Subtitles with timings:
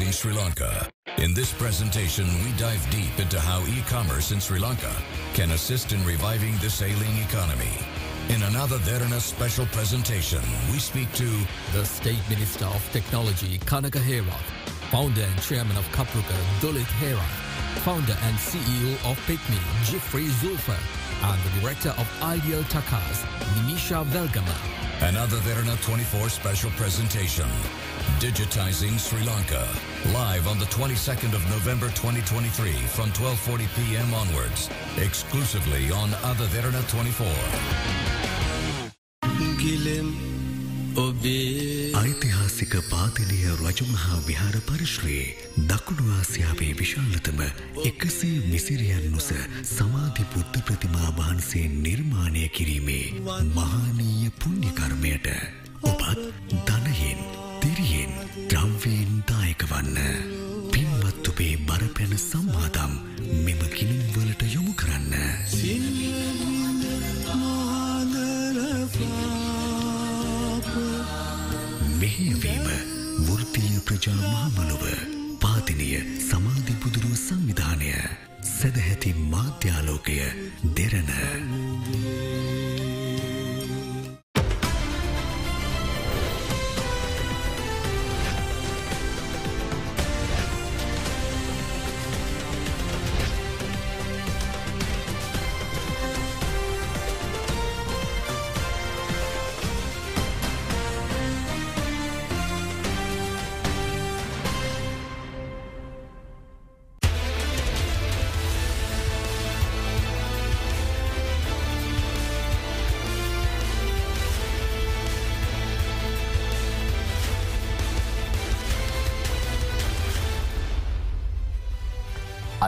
[0.00, 0.88] Digitizing Sri Lanka.
[1.18, 4.92] In this presentation, we dive deep into how e-commerce in Sri Lanka
[5.34, 7.70] can assist in reviving the sailing economy.
[8.30, 10.40] In another Derana special presentation,
[10.72, 11.28] we speak to
[11.72, 14.36] the State Minister of Technology, Kanaka Hera,
[14.90, 17.26] founder and chairman of Kapruka, Dulit Hera,
[17.84, 20.80] founder and CEO of Pitney, Jeffrey Zulfer,
[21.22, 24.79] and the director of Ideal Takas, Nimisha Velgama.
[25.02, 27.46] Another Verna 24 special presentation.
[28.18, 29.66] Digitizing Sri Lanka.
[30.12, 34.12] Live on the 22nd of November 2023 from 12:40 p.m.
[34.12, 34.68] onwards.
[34.98, 37.26] Exclusively on Other Verna 24.
[42.70, 45.36] ඓතිහාසික පාතිලය රජමහා විහාර පරිශ්‍රයේ
[45.68, 47.40] දකුණු ආසියාවේ විශාලතම
[47.84, 49.30] එකසේ මිසිරියන් නොස
[49.68, 53.06] සමාධි පුද්ධ ප්‍රතිමා වහන්සේ නිර්මාණය කිරීමේ
[53.56, 55.26] මහානීය පුුණ්්‍යකර්මයට
[55.82, 56.20] ඔබත්
[56.68, 57.20] ධනයෙන්
[57.60, 58.12] තිරියෙන්
[58.46, 59.98] ද්‍රව්වයෙන් දායක වන්න.
[60.72, 62.92] පින්වත් ඔබේ බරපැන සම්මාදම්
[63.44, 63.89] මෙම කිනුම්වලට
[74.00, 74.84] වෘතිය ප්‍රජා මහමලොව
[75.42, 75.88] පාතිනය
[76.20, 77.90] සමාධිපුදුරුව සංවිධානය
[78.50, 80.16] සැදැහැති මාධ්‍යාලෝකය
[80.76, 82.29] දෙරණ.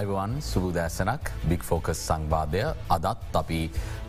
[0.03, 2.63] අයිවන් සුබදෑසනක් බික් ෆෝකස් සංවාදය.
[2.91, 3.61] අදත් අපි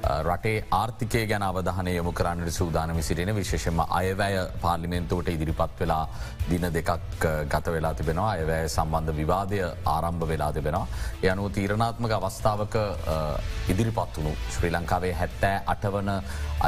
[0.04, 6.08] රටේ ආර්ථිකය ගැන අවධානය යොමු කරන්නට සූදානම සිරෙන විශේෂම අයවැය පාර්ලිමෙන්තුවට ඉදිරිපත් වෙලා
[6.50, 10.88] දින දෙකක් ගත වෙලා තිබෙනවා අයවැය සම්බන්ධ විවාදය ආරම්භ වෙලා තිබෙනවා.
[11.24, 12.76] යනුව තීරණාත්මක අවස්ථාවක
[13.70, 16.12] ඉදිරිපත් වුණු ශ්‍රී ලංකාවේ හැත්තෑ අටවන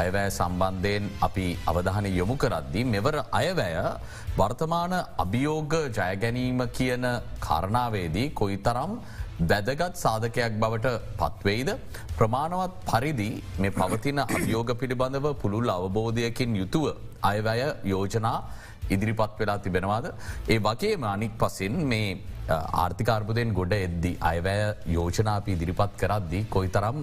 [0.02, 3.76] අයවැය සම්බන්ධයෙන් අපි අවධානය යොමු කරද්දී මෙවර අයවැය
[4.38, 7.06] වර්තමාන අභියෝග ජයගැනීම කියන
[7.40, 8.98] කරණාවේදී කොයි තරම්
[9.40, 11.70] වැදගත් සාධකයක් බවට පත්වෙයිද
[12.18, 13.30] ප්‍රමාණවත් පරිදි
[13.62, 16.86] මේ පවතින අභියෝග පිළිබඳව පුළුල් අවබෝධයකින් යුතුව
[17.22, 18.38] අයවැය යෝජනා
[18.90, 20.06] ඉදිරිපත් වෙලා තිබෙනවාද.
[20.48, 22.08] ඒ වගේම අනික් පසින් මේ
[22.84, 26.98] ආර්ථිකාර්බුදයෙන් ගොඩ එද්දි අයවැය යෝජනාපී ඉදිරිපත් කරද්දී කොයි තරම්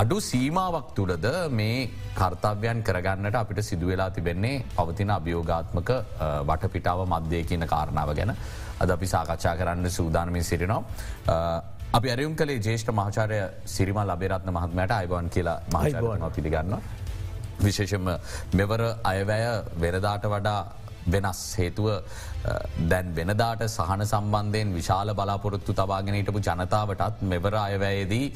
[0.00, 5.90] අඩු සීමාවක් තුළද මේ කර්තව්‍යයන් කරගන්නට අපිට සිදුවෙලා තිබෙන්නේ පවතින අභියෝගාත්මක
[6.48, 8.32] වටපිටාව මධ්‍යය කියන කාරණාව ගැන
[8.80, 10.82] අද අපි සාකච්ඡා කරන්න සූදානමින් සිරිනවා.
[11.92, 16.74] අපි අරයුම් කළේ ජේෂ්ඨ මහාචාරය සිරිමල් අබේරත්න මහත්මයට අයිබවන් කියලා මහයිබෝන පිළිගන්න.
[17.60, 18.08] විශේෂම
[18.54, 19.44] මෙවර අයවැය
[19.78, 20.60] වෙරදාට වඩා
[21.06, 21.88] වෙනස් හේතුව
[22.88, 28.26] දැන් වෙනදාට සහන සම්බන්ධයෙන් විශාල බලාපොරොත්තු තබාගෙනටපු ජනතාවටත් මෙවර අයවැයේදී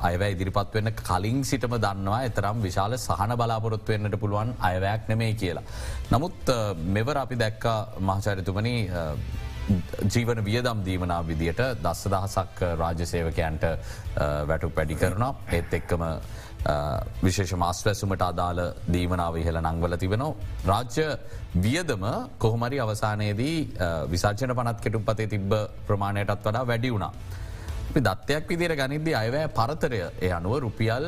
[0.00, 5.64] අයවැ ඉදිරිපත් වෙන්න කලින් සිටම දන්නවා එතරම් විශාල සහන බලාපොරොත්තු වෙන්නට පුළුවන් අයවැයක් නෙමේ කියලා.
[6.10, 6.52] නමුත්
[6.88, 7.64] මෙවර අපි දැක්ක
[8.00, 8.76] මහචරිතුමනි
[10.06, 13.64] ජීවන වියදම් දීමනා විදියට දස්ස දහසක් රාජසේවකයන්ට
[14.48, 16.02] වැටු පැඩි කරනවා ඒත් එක්කම
[17.22, 20.34] විශේෂ මාස්වැසුමට අදාළ දීමනාව ඉහළ නංවල තිබෙනවා.
[20.64, 21.06] රාජ්‍ය
[21.56, 22.04] වියදම
[22.38, 23.56] කොහොමරි අවසානයේදී
[24.08, 25.54] විසාචන පනත් කෙටු පතේ තිබ්බ
[25.86, 27.12] ප්‍රමාණයටත් වඩා වැඩි වුණා.
[27.88, 31.06] අපි දත්තයක් විදිර ගනිද්දී අයවැය පරතරය එය අනුව රුපියල්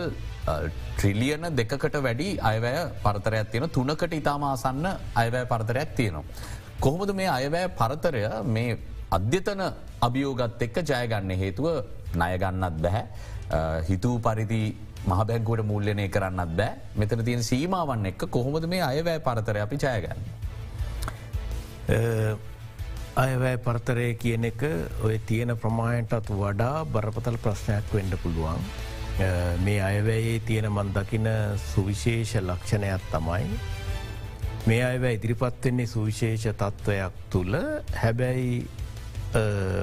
[0.97, 6.25] ට්‍රිලියන දෙකට වැඩි අයවැය පරතරයක් තියෙන තුනකට ඉතාම ආසන්න අයවැය පරතරයක් තියෙනවා.
[6.81, 8.79] කොහොමද මේ අයවැය පරතරය මේ
[9.11, 9.63] අධ්‍යතන
[10.01, 11.67] අභියෝගත් එක්ක ජයගන්න හේතුව
[12.15, 13.05] ණයගන්නත් බැහැ
[13.83, 14.63] හිතූ පරිදි
[15.05, 20.21] මහබැංකුවට මුල්ලනය කරන්නත් බෑ මෙතන තියෙන සීමාවන් එක්ක කොහොමද මේ අයවැය පරතර අපි ජයගන්න.
[23.17, 24.63] අයවැය පරතරය කියන එක
[25.03, 28.67] ඔය තියෙන ප්‍රමාණයටත් වඩා බරපතල් ප්‍රශ්නයක් වෙන්ඩ පුළුවන්.
[29.61, 31.29] මේ අයවැයේ තියෙන මන්දකින
[31.67, 33.59] සුවිශේෂ ලක්ෂණයක් තමයි.
[34.67, 37.55] මේ අයව ඉදිරිපත් වෙන්නේ සුවිශේෂ තත්ත්වයක් තුළ
[37.95, 38.67] හැබැයි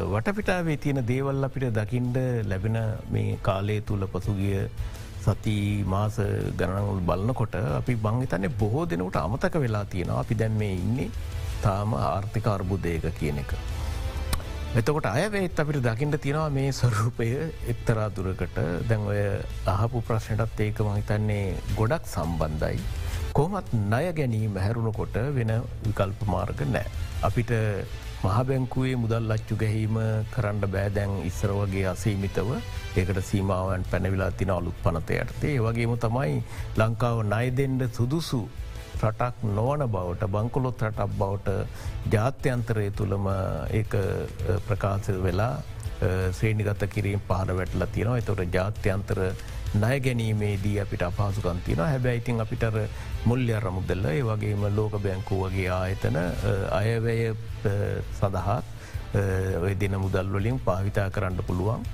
[0.08, 2.78] වටපිටාවේ තියෙන දේවල් අපිට දකිින්ඩ ලැබෙන
[3.10, 4.66] මේ කාලය තුළ පසුගිය
[5.26, 5.58] සති
[5.94, 6.16] මාස
[6.60, 11.10] ගණනවල් බලන්නකොට අපි බංහිතන්නේ බොහෝ දෙනකට අමතක වෙලා තියෙනවා අපි දැන් මේ ඉන්නේ
[11.66, 13.54] තාම ආර්ථික අර්බුදයක කියන එක.
[14.80, 17.30] එතකොට අයවේත් අපිට දකිින්ට තියෙනවා මේ ස්වරූපය
[17.74, 18.60] එක්තරා දුරකට
[18.90, 19.22] දැන් ඔය
[19.76, 21.46] අහපු ප්‍රශ්නටත් ඒක මහිතන්නේ
[21.80, 22.80] ගොඩක් සම්බන්ධයි.
[23.38, 25.52] කොහමත් ණය ගැනීම හැරුණකොට වෙන
[25.88, 26.88] විකල්ප මාර්ග නෑ.
[27.28, 27.52] අපිට
[28.24, 29.96] මහබැංකුවේ මුදල් ලච්චු ගැහීම
[30.34, 32.50] කරන්න බෑදැන් ඉස්සර වගේ අසීමිතව
[32.96, 36.36] ඒකට සීමාවන් පැනවිලා තින අලුත් පනතයටතේ වගේම තමයි
[36.78, 38.42] ලංකාව නයිදෙන්ඩ සුදුසු
[39.00, 41.50] රටක් නොවන බවට බංකොලොත් රටක් බවට
[42.14, 43.26] ජාත්‍යන්තරය තුළම
[43.72, 43.84] ඒ
[44.68, 45.54] ප්‍රකාශ වෙලා
[46.32, 49.24] ශ්‍රේණිගත කිරීම පහර වැටල තියෙනවා එතොට ජාත්‍යන්තර
[49.74, 52.64] ණය ගැනීමේදී අපිට අපහසුකන්තින හැබැයි ඉතින් අපිට
[53.26, 56.18] මුල්්‍ය අරමුදල්ල ඒ වගේම ලෝක බැංකු වගේ ආයතන
[56.80, 57.22] අයවැය
[58.20, 58.58] සඳහා
[59.62, 61.88] ඔය දෙන මුදල් වලින් පාවිතා කරන්න පුළුවන්.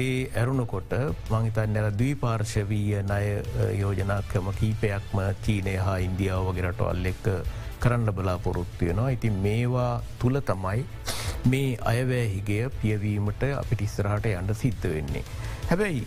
[0.00, 0.92] ඒ ඇරුණකොට
[1.30, 3.24] මංහිතන් නැර දී පාර්ශවීය ණය
[3.80, 7.26] යෝජනාක්‍රම කීපයක්ම චීනය හා ඉන්දියාව වගේ රටවල් එක්ක
[7.82, 9.10] කරන්න බලාපොරොත්තුවයෙනවා.
[9.16, 10.86] ඉතින් මේවා තුළ තමයි
[11.50, 15.28] මේ අයවැහිගේ පියවීමට අපිට ඉස්සරහට යන්න සිද්ධ වෙන්නේ.
[15.70, 16.06] හැබැයි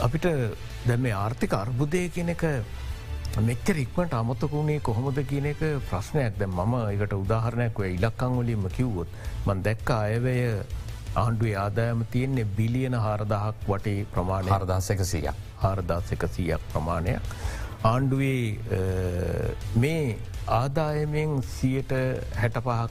[0.00, 0.26] අපිට
[0.86, 2.44] දැම ආර්ථික අර්බුදය කෙනෙක
[3.38, 6.38] මෙච්චර ඉක්මට අමතකුණේ කොහොමද කියන එක ප්‍රශ්නයක්.
[6.38, 9.08] දැ මම එකට උදාහරණයක් ඔය ඉලක්කං වලින්ම කිව්වොත්
[9.46, 10.62] මන් දැක්ක අයවැය
[11.14, 15.28] ආණ්ඩුවේ ආදායම තියෙන්නේ බිලියන හාරදහක් වටේ ප්‍රමාණය හරදාසකසිය
[15.58, 17.20] හාරදාසකසීයක් ප්‍රමාණයක්.
[17.84, 18.56] ආණ්ඩුවේ
[19.76, 20.18] මේ
[20.48, 21.92] ආදායමෙන් සියට
[22.36, 22.90] හැට පහක්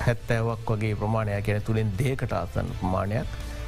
[0.00, 3.26] හැත්තෑවක් වගේ ප්‍රමාණයක් කියන තුළින් දේකට අසන් ප්‍රමාණයක්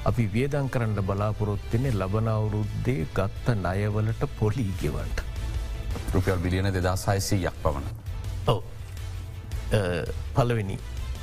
[0.08, 5.18] අපි වියදං කරන්න බලාපොරොත්තිනේ ලබන අවුරුද්දේ ගත්ත නයවලට පොලීගෙවන්ට.
[6.14, 7.86] රුපියල් බිලියන දෙදස් හයිසීයක් පමණ.
[8.46, 8.60] ඔව
[10.36, 10.78] පලවෙනි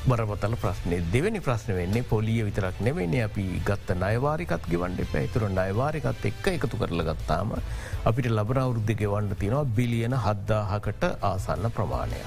[0.06, 6.48] බරපතල ප්‍රශ්නය දෙවැනි ප්‍රශ්න වෙන්නේ පොලිය විතරක් නෙවෙන්නේ අපි ගත්ත නයවාරිකත් ගෙවන්ඩ පැතුර නයවාරිකත් එක්ක
[6.54, 7.54] එකතු කරල ගත්තාම
[8.06, 12.20] අපිට ලබන අවුද්ධ ගෙවන්ඩ තිනවා බිලියන හද්දාහකට ආසන්න ප්‍රමාණය.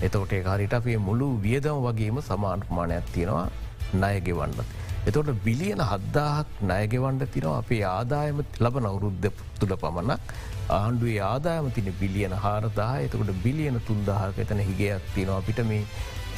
[0.00, 3.48] එතවට ඒකාරිට අපේ මුළු වියදම වගේම සමාන් ප්‍රමාණයක් තියෙනවා
[3.94, 4.86] නයගෙවන්නත්.
[5.08, 9.28] එතොට බිලියන හද්දාහක් නයගෙවන්ඩ තිනවා අපේ ආදායම ලබන අවුරුද්ධ
[9.60, 10.20] තුළ පමණක්.
[10.78, 15.40] ආණ්ඩුවේ ආදායම තින බිලියන හාරදාහ එතකොට බිලියන තුන්දාහක එතන හිගයක් තියෙනවා.
[15.42, 15.82] අපිට මේ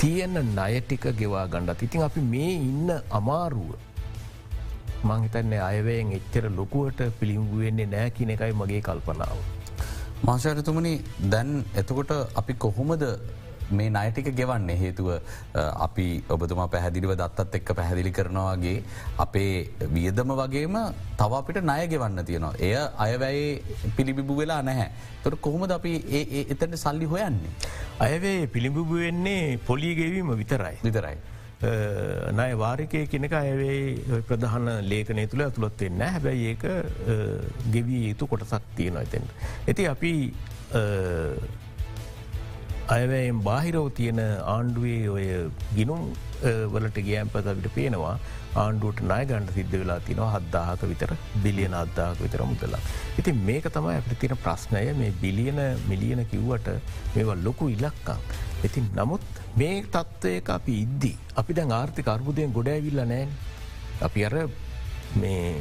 [0.00, 3.70] තියෙන්න ණයටික ගෙවා ගණ්ඩත් ඉතින් අපි මේ ඉන්න අමාරුව
[5.08, 9.38] මංහිතන්නේ අයවයෙන් එච්චර ලොකුවට පිළිම්ගුවෙන්නේ නෑ කියන එකයි මගේ කල්පනාව.
[10.28, 10.94] මාශාරතුමනි
[11.34, 11.52] දැන්
[11.82, 13.05] එතකොට අපි කොහොමද
[13.78, 15.08] මේ නයටික ගෙවන්නේ හේතුව
[15.87, 16.06] අපි
[16.37, 18.76] ඔබතුමා පැහැදිලිව දත්තත් එක්ක පැහැදිලි කරනවාගේ
[19.25, 19.55] අපේ
[19.96, 20.78] වියදම වගේම
[21.20, 22.55] තව අපිට ණය ගෙවන්න තියෙනවා.
[22.67, 22.75] එය
[23.06, 23.46] අයවැයි
[23.96, 24.90] පිළිබිබු වෙලා නැහැ.
[25.25, 27.52] තොට කොහොමද අපි ඒ එතට සල්ලි හොයන්නේ.
[28.06, 30.76] අයවේ පිළිබිබු වෙන්නේ පොලිගෙවීම විතරයි.
[30.87, 31.19] විතරයි.
[32.38, 36.64] නය වාරිකය කෙනෙක අයවේ ප්‍රධාන ලේකනය තුළ ඇතුළොත් එන්න හැබැයි ඒක
[37.75, 39.26] ගෙවී යුතු කොටසක් තියෙනවා ඇතෙන්.
[39.69, 40.12] ඇති අපි
[42.94, 44.20] අයවැයෙන් බාහිරව තියෙන
[44.54, 45.26] ආණ්ඩුවේ ඔය
[45.76, 46.00] ගිනුම්
[46.72, 48.14] වලට ගෑම් පතවිට පේනවා
[48.62, 51.12] ආණ්ඩුවට නාය ගණඩ සිද්ධ වෙලා තිනවා හද්දාහක විතර
[51.44, 52.81] බිලියන අද්දාහක විතර මුදලා.
[53.20, 55.60] ඉතින් මේක තමයි අපට තින ප්‍රශ්නය මේ බිලියන
[55.90, 56.69] මිලියන කිව්වට
[57.14, 58.26] මේවා ලොකු ඉලක්කම්.
[58.69, 59.22] ඉතින් නමුත්
[59.62, 61.16] මේ තත්ත්වයක අපි ඉද්දී.
[61.42, 63.31] අපි දැන් ආර්ථික අර්බුදයෙන් ගොඩෑවිල්ල නෑන්.
[64.08, 64.37] අපි අර
[65.22, 65.54] මේ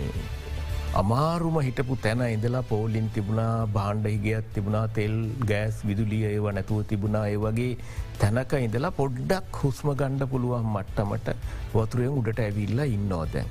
[0.91, 5.13] අමාරුම හිටපු තැන ඉඳලා පෝලින් තිබුණා බාණ්ඩ හිගයක් තිබුණා තෙල්
[5.45, 7.77] ගෑස් විදුලිය ඒව නැතුව තිබුණා ඒ වගේ
[8.19, 11.29] තැනක ඉඳලා පොඩ්ඩක් හුස්ම ගණ්ඩ පුළුවන් මට්ටමට
[11.73, 13.45] වතුරයෙන් උඩට ඇවිල්ලා ඉන්නෝදැන්.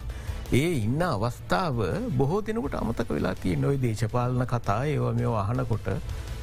[0.53, 1.79] ඒ ඉන්න අවස්ථාව
[2.19, 5.89] බොහෝ දෙනකට අමතක වෙලා තිය නොයි දේශපාලන කතා ඒව මෙ අහනකොට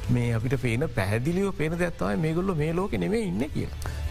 [0.08, 3.66] මේ අපිට පේන පැහැදිලිව පේන දැත්තවයි මේගොල්ල මේ ලෝක නෙමේ ඉන්න කිය.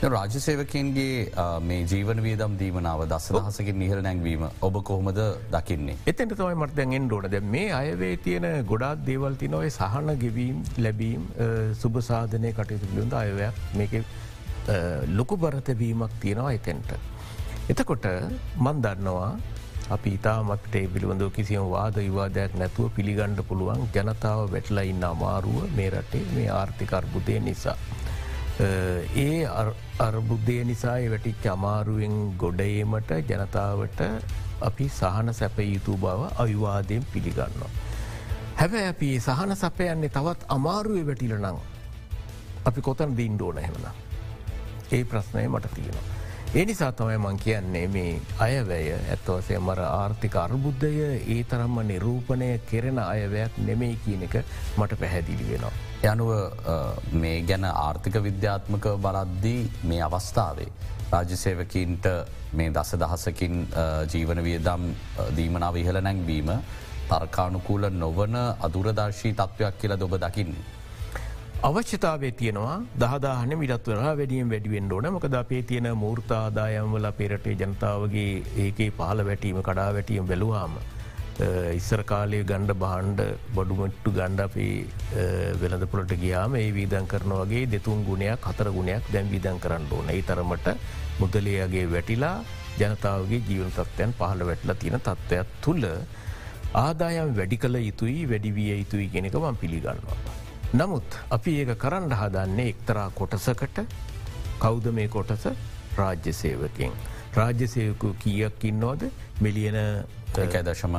[0.05, 5.21] රාජසේවකන්ගේ මේ ජීවන වියදම් දීමනාව දස දහසකින් නිහර නැංවීම ඔබ කොහොමද
[5.51, 5.97] දකින්නේ.
[6.05, 11.25] එතැට තමයි මර්තැන්ෙන් ඩෝන දැ මේ අයවේ තියෙන ගොඩාත් දේවල් තිනොයි සහන ගෙවීම් ලැබීම්
[11.81, 13.93] සුභසාධනය කටයුතු පිළිඳ අයවයක් මේක
[15.11, 16.95] ලොකු බරතවීමක් තියෙනවා එතැන්ට.
[17.69, 18.05] එතකොට
[18.57, 19.31] මන් දන්නවා
[19.89, 26.25] අපි ඉතාමත්ට පිළිබඳව කිසිම වාද විවාදයක් නැතුව පිළිගණ්ඩ පුළුවන් ජනතාව වැටලා ඉන්න අමාරුව මේ රටේ
[26.35, 27.77] මේ ආර්ථිකර්බුදය නිසා.
[29.25, 29.47] ඒ
[29.99, 34.01] අර්බුද්ධය නිසා වැටිච් අමාරුවෙන් ගොඩයීමට ජනතාවට
[34.61, 37.69] අපි සහන සැප යුතු බව අවිවාදයෙන් පිළිගන්නවා.
[38.57, 41.61] හැබැ අපි සහන සපයන්නේ තවත් අමාරුවේ වැටිල නං
[42.65, 43.87] අපි කොතන දින්ඩෝන හෙමන.
[44.91, 46.14] ඒ ප්‍රශ්නය මට තියෙනවා.
[46.53, 50.91] ඒ නිසා තමයි මං කියන්නේ මේ අයවැය ඇත්වසේ මර ආර්ථික අර්බුද්ධය
[51.27, 54.35] ඒ තරම්ම නිරූපණය කෙරෙන අයවැයක් නෙමෙයි කියන එක
[54.77, 55.73] මට පැහැදිලි වෙනවා.
[56.05, 56.31] යනුව
[57.13, 60.69] මේ ගැන ආර්ථික විද්‍යාත්මක බලද්දී මේ අවස්ථාවේ.
[61.11, 62.07] රාජසේවකින්ට
[62.53, 63.67] මේ දස දහසකින්
[64.07, 64.87] ජීවන වියදම්
[65.35, 66.51] දීමනාව ඉහළ නැංවීම
[67.09, 70.65] තර්කානුකූල නොවන අදුරදර්ශී තත්ත්වයක් කියලා දොබ දකින්නේ.
[71.67, 78.33] අවශ්‍යතාවේ තියෙනවා දහදාහන මිටත් වර වැඩියෙන් වැඩිුවෙන් ඕන මොකද අපේ තියෙන මූර්තාදායම්වල පෙරටේ ජනතාවගේ
[78.65, 80.75] ඒකේ පාල වැටීම කඩා වැටීම බැලුවාම.
[81.79, 83.21] ඉස්සර කාලය ගණ්ඩ බහන්්ඩ
[83.57, 84.67] බොඩුමට්ටු ගණ්ඩ අපි
[85.63, 90.21] වෙළඳපොලට ගියාම ඒ වීදන් කරන වගේ දෙතුන් ගුණයක් හතර ගුණයක් දැන් විදන් කරන්න ඕන ඒ
[90.29, 90.69] තරමට
[91.19, 92.37] මුදලයාගේ වැටිලා
[92.79, 95.91] ජනතාවගේ ජීවන තත්වයන් පහළ වැටලා තියෙන තත්ත්වයක් තුළ
[96.85, 100.34] ආදායම් වැඩි කළ යුතුයි වැඩිවිය යුතුයි ගෙනක මං පිළිගන්නවා.
[100.75, 103.77] නමුත් අපි ඒක කරන්න හදන්නේ එක්තරා කොටසකට
[104.59, 105.45] කෞද මේ කොටස
[105.97, 106.91] රාජ්‍ය සේවකෙන්.
[107.33, 109.05] රාජ්‍ය සේවකු කියක් ඉන්නෝද
[109.39, 109.77] මිලියන
[110.35, 110.97] දශම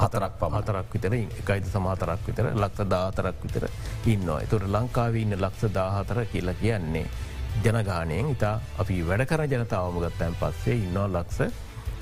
[0.00, 3.66] හතරක් පමතරක් විතර එකයිද සමාතරක් විතර ලක්ෂ දාතරක් විතර
[4.06, 4.46] ඉන්නවා.
[4.46, 7.06] තුර ලංකාව ඉන්න ලක්ෂ දාහතර කියලා කියන්නේ.
[7.64, 11.40] ජනගානයෙන් ඉතා අපි වැඩකර ජනතාවම ගත්තැන් පස්සේ ඉන්නවා ලක්ෂ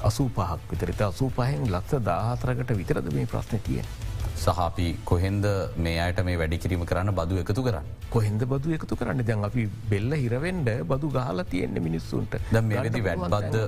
[0.02, 4.07] අසූ පහක් විතරත අසූ පහෙන් ලක්ෂ දාහතරකට විතරද මේ ප්‍රශ්න තියෙන්.
[4.44, 5.46] සහපි කොහෙන්ද
[5.84, 7.86] මේ අයට මේ වැඩිකිරීම කරන්න බදු එකතු කරන්න.
[8.14, 13.02] කොහෙන්ද බදු එකතු කරන්න දැන් අපි බෙල්ල හිරවෙන්ඩ බදු ගහල තියෙන්නේ මිනිස්සුන්ට ද මේ වෙදි
[13.08, 13.58] වැඩ්බද්ද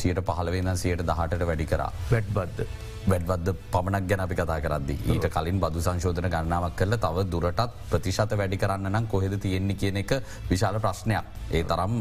[0.00, 1.90] සියට පහලවෙන සියට දහටට වැඩි කරා.
[2.12, 2.60] වැඩ්බද්ද.
[3.06, 8.32] වැඩවද පමණක් ගැන අපි කතා කරද්දි ඊට කලින් බදු සංශෝධන ගන්නාවක් කරල තව දුරටත් ප්‍රතිශත
[8.32, 10.12] වැඩි කරන්න නම් කොහෙද තියෙන්නේ කියන එක
[10.50, 11.24] විශාල ප්‍රශ්නයක්.
[11.48, 11.94] ඒ තරම්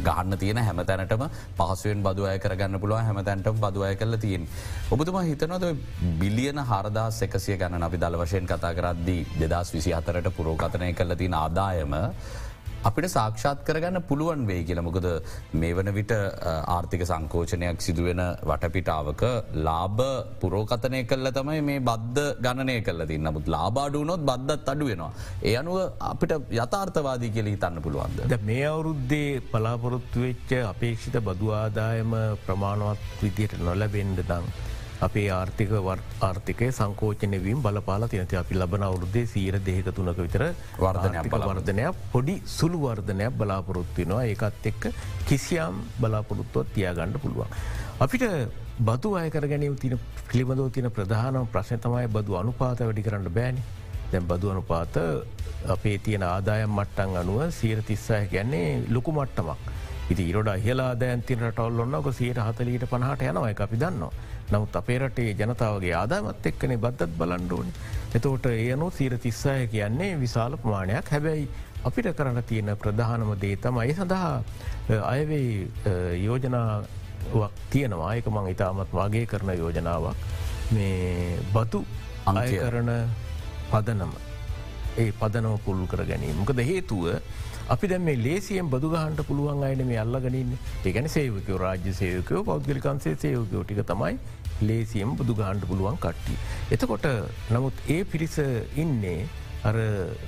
[0.00, 1.24] ගහන්න තියෙන හැමතැනටම
[1.56, 4.46] පහසුවෙන් බදුවය කරගන්න පුළුව හැමතැන්ටම බදුවය කරල තියෙන්.
[4.90, 5.66] ඔබතුම හිතනොද
[6.18, 11.34] බිලියන හරදා එකසිය ගන්න අපි දල වශයෙන් කතා කරද්දී දෙදස් විසි අතරට පුරෝකතනය කරල තින
[11.34, 11.94] ආදායම
[12.88, 15.06] අපිට සාක්ෂාත් කරගන්න පුළුවන් වේ කියල මොකද
[15.60, 16.12] මේ වන විට
[16.74, 19.22] ආර්ථික සංකෝචනයක් සිදුවෙන වටපිටාවක
[19.68, 20.00] ලාබ
[20.42, 25.12] පුරෝකතනය කල්ල තමයි මේ බද්ධ ගණනය කල්ල ති නමුත් ලාබාඩුනොත් බද්ධත් අඩු වෙනවා.
[25.42, 25.78] ඒ අනුව
[26.10, 28.36] අපිට යථාර්ථවාදී කියල හිතන්න පුළුවන්ද.
[28.50, 34.71] මේ අවුරුද්දේ පලාපොරොත්තු වෙච්ච අපේක්ෂිත බදවාදායම ප්‍රමාණවත් විදියට නොලබෙන්ඩ දං.
[35.06, 35.70] අපේ ආර්ථික
[36.28, 40.44] ආර්ථිකය සංකෝචනයවීම් බලපාල තිනති අපි ලබන අවුරුද්දේ සීර දෙක තුනක විතර
[40.84, 44.82] වර්ධනයක් වර්ධනයක් පොඩි සුළු වර්ධනයක් බලාපොරොත්තිනවා ඒකත් එක්ක
[45.28, 47.50] කිසියම් බලාපොරොත්තුවත් තියාගණ්ඩ පුළුවන්.
[48.04, 48.24] අපිට
[48.88, 49.98] බදු අයකර ගැනීම තින
[50.30, 53.62] පිළිබඳව තින ප්‍රධානම් ප්‍රශ්න තමයි බදු අනුපාත වැඩි කරන්න බෑනි
[54.12, 54.96] දැම් බදු අනුපාත
[55.74, 59.58] අපේ තියෙන ආදායම් මට්ටන් අනුව සීර තිස්සාය ගැන්නේ ලොකු මට්ටමක්.
[60.12, 64.12] ඉති ඉරොඩ හිලා දැන්තින රටවල් ඔන්නක සීට හතලීට පනහට යනවා එක අපි දන්නවා.
[64.52, 67.72] නමුත් අපේ රටේ ජනතාවගේ ආදාමත් එක්කනේ බද්ධත් බලන්ඩෝනි.
[68.16, 71.12] එතෝට ඒනු සීර තිස්සාය කියන්නේ විශාල ප්‍රමාණයක්.
[71.14, 71.46] හැබැයි
[71.88, 74.34] අපිට කරන්න තියෙන ප්‍රධානම දේ තමයි සඳහා
[75.12, 75.68] අයවේ
[76.26, 78.10] යෝජනාවක් තියෙනවා.
[78.16, 80.16] ඒක මං ඉතාමත් වගේ කරන යෝජනාවක්.
[80.74, 81.80] මේ බතු
[82.26, 82.92] අය කරන
[83.70, 84.12] පදනම.
[85.02, 86.36] ඒ පදනව පුල්ලු කර ගැනීම.
[86.42, 87.08] මොකද හේතුව
[87.72, 90.52] අපි දැම මේ ලේසියෙන් බදුගහන්ට පුළුවන් අයන මේ අල්ලගනින්
[90.84, 94.18] ඒගැන සේවකෝ රාජ්‍ය සයකෝ පෞද්ගලිකන්සේ සයෝකෝ ටික තමයි
[94.68, 96.34] ලේසියම් බුදු ගහන්ඩ පුළුවන් කට්ටි.
[96.74, 97.06] එතකොට
[97.54, 98.36] නමුත් ඒ පිරිස
[98.82, 99.20] ඉන්නේ
[99.68, 99.76] අර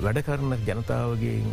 [0.05, 1.47] වැඩ කරන ජනතාවගෙන්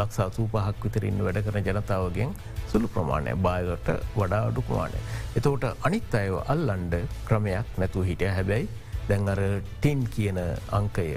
[0.00, 2.30] ලක්සා සූපහක් විතරන්න වැඩ කරන ජනතාවගෙන්
[2.72, 5.00] සුළු ප්‍රමාණය බායකට වඩා අඩු ප්‍රමාණය.
[5.38, 6.94] එතකොට අනිත් අයව අල්ලන්ඩ
[7.28, 8.68] ක්‍රමයක් නැතුව හිටිය හැබැයි
[9.08, 9.40] දැන් අර
[9.72, 10.40] ටින් කියන
[10.78, 11.08] අංකය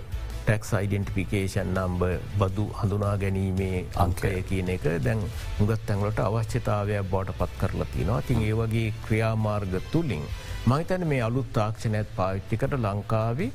[0.47, 2.03] ටැක්ස් අයිඩෙන්ටිෆිකේෂන් නම්බ
[2.41, 4.85] බදු හඳුනා ගැනීමේ අංකය කියන එක.
[5.05, 5.23] දැන්
[5.63, 8.21] උගත් තැන්ලට අවශ්‍යතාවයක් බෝට පත් කරලා තිනවා.
[8.27, 10.23] තින් ඒ වගේ ක්‍රියාමාර්ග තුළින්
[10.71, 13.49] මහිතන මේ අලුත් තාක්ෂණයත් පාවිච්චිකට ලංකාවේ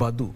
[0.00, 0.28] බදු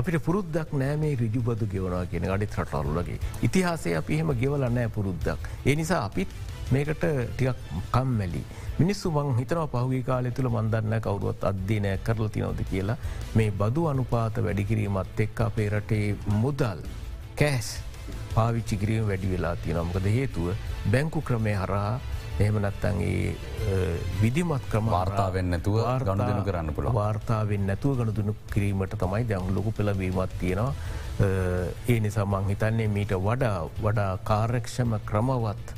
[0.00, 4.88] අපිට පුරුද්දක් නෑ මේ රිජු බදු ගෙවනා කියෙන අඩි රටල්ලගේ ඉතිහාසේ අපි එහෙම ගෙවල නෑ
[4.96, 5.52] පුරුද්දක්.
[5.68, 6.32] ඒ නිසා අපිත්
[6.72, 7.04] මේකට
[7.36, 7.58] ටිකක්
[7.92, 8.42] කම්මැලි.
[8.80, 12.98] මිනිස්සු මං හිතන පහුගේ කාලෙ තුළ මන්දන්න කවරුවත් අධ්‍යනය කරල තිනවද කියලා.
[13.36, 16.06] මේ බදු අනුපාත වැඩිකිරීමත් එක් අපේ රටේ
[16.42, 16.80] මුදල්
[17.40, 17.68] කෑස්
[18.34, 20.48] පාවිච්චි කිරීම වැඩි වෙලා තියනොමකද හේතුව
[20.92, 21.92] බැංකු ක්‍රමය හරහා
[22.42, 23.34] එහෙමනත්තන්ගේ
[24.22, 30.38] විදිමත් ක්‍රම වාර්තාාවෙන් නැතුව ගණුදනු කරන්න පුළ වාර්තාාවෙන් නැතුව ගණදුනු කිරීමට තමයි දැන් ලොකු පෙළවීමත්
[30.40, 30.72] තියෙනවා.
[31.92, 35.76] ඒ නිසා මං හිතන්නේ මීට වඩා වඩා කාර්යක්ෂම ක්‍රමවත්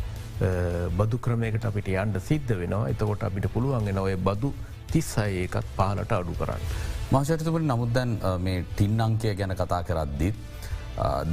[0.99, 4.53] බදු ක්‍රමයකට අපිට යන්ඩ සිද්ධ වෙනවා එතකොට අපිට පුළුවන්ගෙන ඔය බදු
[4.93, 6.65] තිස්සය ඒකත් පාලට අඩු කරන්න.
[7.13, 10.49] මාශරිතකට නමුත්දැන් මේ ටින් අංකය ගැන කතා කරද්දිත්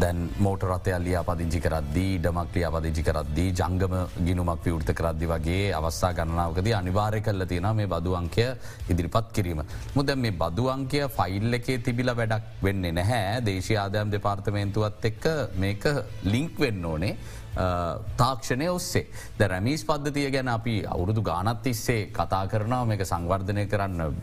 [0.01, 3.95] දැන් මෝට රතය ලිය පදිංචි කරද්දී ඩමක් ලිය පදිංචි කරද්දී ජංගම
[4.27, 8.45] ගිනුමක් විවෘත කරද්දි වගේ අවස්ථා ගණනාවකද අනිවාරය කල්ල තියෙන මේ බදුවංකය
[8.91, 9.61] ඉදිරිපත් කිරීම.
[9.95, 15.27] මුද මේ බදුවංකය ෆයිල් එකේ තිබිල වැඩක් වෙන්නේ නැහැ දේශී ආදයම් දෙපාර්තමේන්තුවත් එක්ක
[15.65, 15.83] මේක
[16.23, 17.17] ලිංක් වෙන්න ඕනේ.
[17.55, 19.07] තාක්ෂණය ඔස්සේ.
[19.37, 22.87] ද රැමිස් පද්ධතිය ගැන අපි අවුරුදු ගානත් තිස්සේ කතා කරනාව.
[22.87, 24.13] මේක සංවර්ධනය කරන්න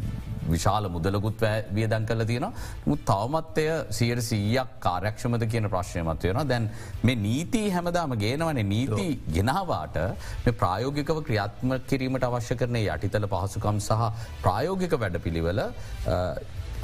[0.49, 1.41] විශාල මුදලකුත්
[1.77, 2.47] වියදන් කල තියෙන
[2.87, 6.69] මුත් තවමත්වය සියට සීයක් කාරයක්ෂමත කියන ප්‍රශ්නයමත්වයෙන දැන්
[7.03, 8.61] මේ නීති හැමදාම ගේනවන.
[8.65, 9.97] නීති ගෙනවාට
[10.45, 14.07] මේ ප්‍රායෝගිකව ක්‍රියාත්ම කිරීමට අවශ්‍ය කරන යටිතල පහසුකම් සහ
[14.45, 15.63] ප්‍රායෝගික වැඩ පිළිවෙල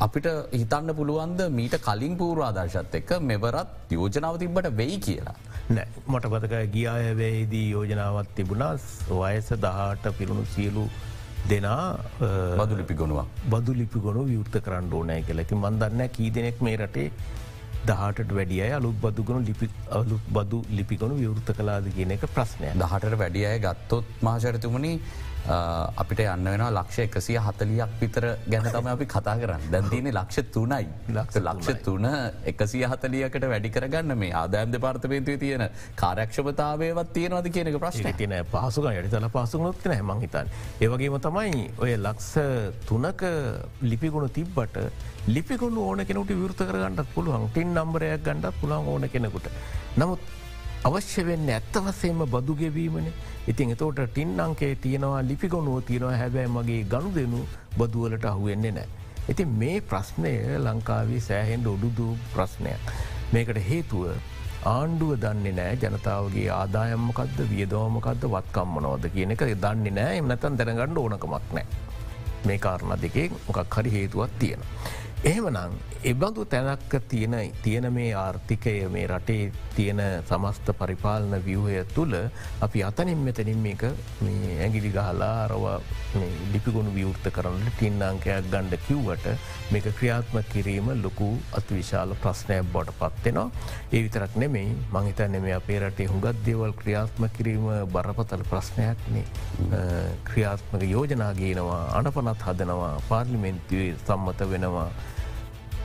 [0.00, 5.36] අපිට හිතන්න පුළුවන්ද මීට කලින් පූරවාදර්ශත් එක්ක මෙවරත් යෝජනාව තිබට වෙයි කියලා.
[5.70, 8.74] මට පතක ගියායවේදී යෝජනාවත් තිබුණා.
[9.20, 10.84] වයස දහට පිරුණු සියලු
[11.50, 11.98] දෙනා
[12.58, 13.26] බදු ලිපි ගොනුවක්.
[13.52, 17.08] බදු ලිපි ගොනු විවෘත කරන්න ඕනෑ කියලති මන්දන්න කී දෙනෙක් මේ රටේ
[17.86, 23.46] දහට වැඩිය අලුත් බදුගුණු ලිපි අලුත් බදු ලිපිගොනු විවෘත කලාද කියන එක ප්‍රශ්නය දහට වැඩිය
[23.50, 24.92] අය ගත්තොත් මහචරතුමනි
[25.48, 29.64] අපිට යන්න වෙන ලක්ෂ එකසිය හතලියක් විතර ගැන තම අපි කතා කරන්න.
[29.72, 30.86] දැන්තින ලක්ෂ තුනයි.
[31.10, 32.06] ලක්ෂ තුන
[32.44, 35.64] එකසිය හතලියකට වැඩි කරගන්න මේ ආදෑම් දෙපාර්තපේන්තුව තියෙන
[35.96, 42.38] කාරක්ෂපතාවයවත් තියෙනවද කියනක ප්‍රශ්න තින පහසුක යටතල පසුනොත්තින මංහිතන් ඒවගේම තමයි ඔය ලක්ෂ
[42.86, 43.24] තුනක
[43.82, 44.78] ලිපිගුණු තිබ්බට
[45.28, 47.50] ලිපිගුණු ඕන කෙනට විෘත කරගන්නත් පුළුවන්.
[47.50, 49.50] ටින් නම්බරයක් ගණඩත් පුළන් ඕන කෙනෙකුට.
[49.96, 50.20] නමුත්
[50.84, 53.12] අවශ්‍ය වෙන්න ඇත්තවසේම බදු ගෙවීමනේ
[53.48, 57.40] ඉතින් එතෝට ටින් අංකේ තියෙනවා ලිපිගොනුව තියෙනවා හැබැයි මගේ ගණු දෙනු
[57.78, 58.88] බදුවලට අහුවෙන්නේ නෑ.
[59.28, 60.32] ඉතින් මේ ප්‍රශ්නය
[60.66, 62.92] ලංකාවී සෑහෙන්ඩ ඔඩුදු ප්‍රශ්නයක්.
[63.32, 64.04] මේකට හේතුව
[64.74, 71.56] ආණ්ඩුව දන්නේ නෑ ජනතාවගේ ආදායම්මකක්ද වියදෝමකක්ද වත්කම්මනෝද කියන එක දන්නේ නෑ එම නැතන් දැනගණ්ඩ ඕනකමක්
[71.58, 71.66] නෑ.
[72.46, 74.62] මේ කාරණ දෙකේ මොකක් හරි හේතුවත් තියෙන.
[75.22, 82.16] එහෙමනම් එබඳු තැනක්ක තියෙන තියෙන මේ ආර්ථිකය මේ රටේ තියෙන සමස්ත පරිපාලන වියහය තුළ
[82.66, 85.66] අපි අතනින් මෙතනින් මේක ඇගිලි ගහලා අරව
[86.54, 89.28] ලිපිගුණු විවෘත කරන්න ටින්නංකයක් ගණ්ඩ කිව්වට
[89.70, 93.46] මේක ක්‍රියාත්ම කිරීම ලොකු අතිවිශාල ප්‍රශ්නයක් බොට පත්වෙනවා.
[93.94, 99.24] ඒ විතරක් නෙමෙයි මහිතන්න මේ අපේ රටේ හුඟත් දේවල් ක්‍රියාත්ම කිරීම බරපතල ප්‍රශ්නයක්නේ
[100.28, 104.90] ක්‍රියාත්මක යෝජනා ගේනවා අනපනත් හදනවා පාර්ලිමෙන්තිවේ සම්මත වෙනවා.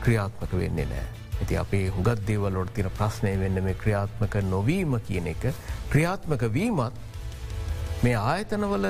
[0.03, 1.07] ක්‍රියාත්මක වෙන්නේ නෑ.
[1.39, 5.49] ඇති අපේ හුගත් දේවල්ලොට තින ප්‍රශ්නය වෙන්න මේ ක්‍රියාත්මක නොවීම කියන එක
[5.91, 7.03] ක්‍රියාත්මක වීමත්
[8.03, 8.87] මේ ආයතනවල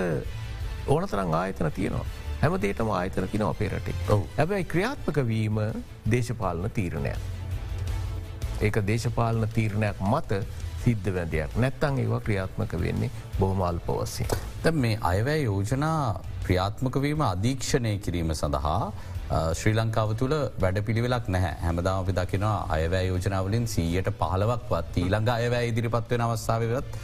[0.88, 2.06] ඕනතරං ආයතන තියෙනවා.
[2.42, 3.96] හැමදේටම ආයතන තින අපේරටේ.
[4.38, 5.60] හැබැයි ක්‍රියාත්මක වීම
[6.12, 7.20] දේශපාලන තීරණයක්.
[8.62, 10.42] ඒක දේශපාලන තීරණයක් මත
[10.86, 14.28] සිද්ධ වැදයක් නැත්තං ඒවා ක්‍රියාත්මක වෙන්නේ බොහොමල් පවස්සේ.
[14.64, 18.94] ත මේ අයවැය යෝජනා ක්‍රියාත්මකවීම අධීක්ෂණය කිරීම සඳහා
[19.30, 25.72] ශ්‍රී ලංකාව තුළ වැඩ පිළිවෙලක් නැහැ හැමදාම අපි දකිනවා අයවැය යෝජනාවලින් සීයට පහලවක්වත් ඊළඟ අයවැය
[25.72, 26.98] ඉදිරිපත්වෙන අවස්ථාවවත්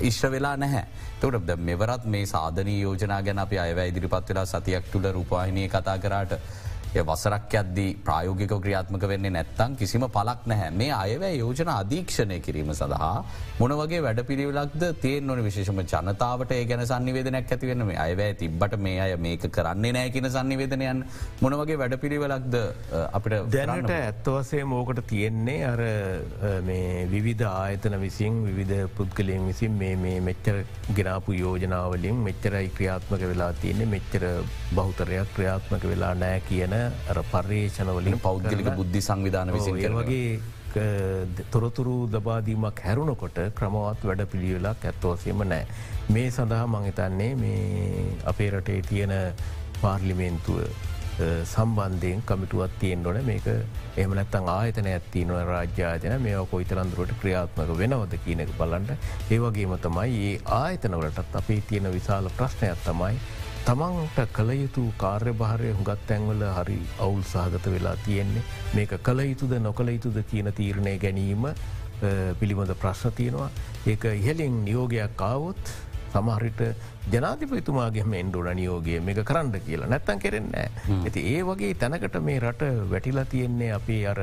[0.00, 0.84] ඉශ්්‍ර වෙලා නැහැ.
[1.20, 6.32] තොට මෙවරත් මේ සාධනී යෝජනා ගැන අප අයවැ ඉදිරිපත් වෙලා සතියක් තුළ රූපාහිනය කතා කරාට
[7.00, 10.70] වසරක් ඇද්දී ප්‍රායෝගික ක්‍රියාත්මක වෙන්නේ නැත්තං කිසිම පලක් නැහැ.
[10.80, 13.24] මේ අයවැ යෝජන අධීක්ෂණය කිරීම සඳහා
[13.60, 19.00] මොනවගේ වැඩ පිළිවෙලක්ද තියෙන් නොන විශේෂම ජනතාවට ඒ ගැන සංනිවේදනයක් ඇතිවෙන මේ අයවැය තිබ්බට මේ
[19.06, 21.04] අය මේක කරන්නේ නෑ කියන සංනිවේදනයන්
[21.40, 22.58] මොනවගේ වැඩ පිළිවෙලක්ද
[23.18, 25.84] අපිට දැනට ඇත්තවසේ මෝකට තියෙන්නේ අර
[27.14, 30.62] විවිධ ආයතන විසින් විවිධ පුද්ගලයෙන් විසින් මේ මෙච්චර
[30.98, 33.90] ගෙනාපු යෝජනාවලින් මෙච්චරයි ක්‍රියාත්මක වෙලා තියන්නේ.
[33.94, 34.22] මෙච්චර
[34.76, 36.74] බෞතරයක් ක්‍රියාත්මක වෙලා නෑ කියන
[37.30, 40.40] පර්යේෂණවලින් පෞද්ගලික බුද්ධි සංවිධාන විසින් වගේ
[41.50, 45.66] තොරතුරු දබාදීමක් හැරුණකොට ක්‍රමවත් වැඩ පිළිවෙලක් ඇත්තවසීම නෑ.
[46.10, 49.12] මේ සඳහා මංහිතන්නේ මේ අපේ රටේ තියෙන
[49.82, 50.64] පාර්ලිමේන්තුව
[51.44, 53.46] සම්බන්ධයෙන් කමිටුවත් තියෙන් ොන මේක
[53.96, 58.90] එමනත්තන් ආයතන ඇත්ති නොව රාජ්‍යාජන මේ කොයිතරන්දුරට ක්‍රියාත්මක වෙනවද කියනක බලන්ට
[59.30, 63.20] ඒවගේම තමයි ඒ ආයතනවලටත් අපේ තියෙන විශාල ප්‍රශ්නයක් තමයි
[63.66, 68.42] තමන්ට කළ යුතු කාර්යභාරය හුඟත් තැන්වල හරි අවුල් සහගත වෙලා තියෙන්නේ.
[68.74, 71.46] මේක කළ යුතුද නොකළ යුතුද කියන තීරණය ගැනීම
[72.40, 73.50] පිළිබඳ ප්‍රශ්න තියෙනවා.
[73.86, 75.62] ඒක ඉහලින් නියෝගයක් කාවොත්
[76.14, 76.62] සමහරිට
[77.12, 83.24] ජනාතිපතුමාගේම එන්ඩුන නියෝගය මේක කරන්න කියලා නැත්තන් කෙරෙන්නේ ඇති ඒ වගේ තැනකට මේ රට වැටිලා
[83.36, 84.20] තියෙන්නේ අපේ අර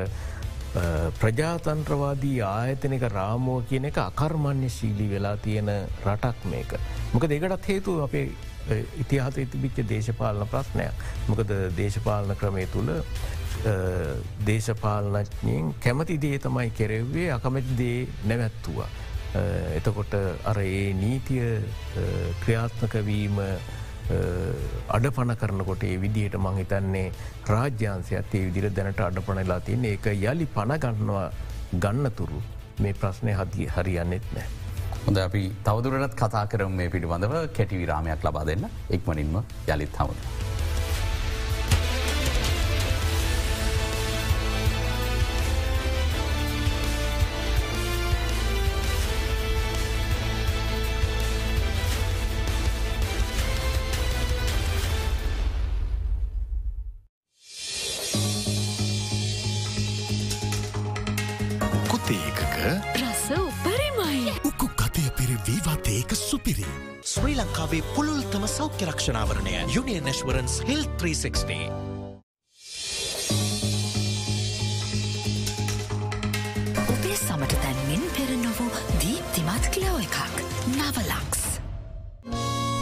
[1.21, 5.71] ප්‍රජාතන්ත්‍රවාදී ආයතනක රාමෝ කියන එක අකර්මණ්‍ය ශීලි වෙලා තියෙන
[6.05, 6.77] රටක් මේක.
[7.13, 8.27] මොක දෙකටත් හේතු අපේ
[9.03, 11.03] ඉතිහාස ඉතිබිච්ච දේශපාලන ප්‍රශ්නයක්.
[11.27, 12.91] මොකද දේශපාලන ක්‍රමය තුළ
[14.45, 18.89] දේශපාලනඥයෙන් කැමති දේ තමයි කෙරෙව්වේ අකමැති දේ නැවැත්තුවා.
[19.77, 21.49] එතකොට අර ඒ නීතිය
[22.43, 23.41] ක්‍රියාත්මකවීම
[24.89, 27.11] අඩපන කරනකොට ඒ විදිහට මංහිතන්නේ
[27.47, 31.27] රාජ්‍යන්සයත් ඒ විදිර දැනට අඩපනලා තියන්නේ ඒක යළි පණගන්නවා
[31.83, 32.41] ගන්නතුරු
[32.79, 34.47] මේ ප්‍රශ්නය හදි හරියන්නෙත් නෑ.
[35.05, 39.35] හොඳ අපි තවදුරටත් කතා කරම මේ පිළිබඳව කෙටි විරාමයක් ලබා දෙන්න එක්මනින්ම
[39.67, 40.19] යළිත් හමුද.
[69.09, 71.71] රක්ෂණාවරණය යුනිියන් නශ්වරන්ස් හිල් 360.
[76.93, 78.69] ඔබේ සමට තැන්මින් පෙර නොවූ
[79.01, 80.43] දීප්තිමත් කලෝ එකක්
[80.75, 81.41] නවලක්ස්.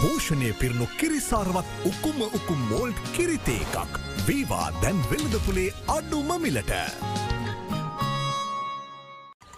[0.01, 3.99] පෝෂණය පිරුණු කිරිසාරවත් උකුම උකුම් මෝල්ට් කිරිතේ එකක්.
[4.27, 6.75] වීවා දැන් වෙළඳපුලේ අඩු මමිලට.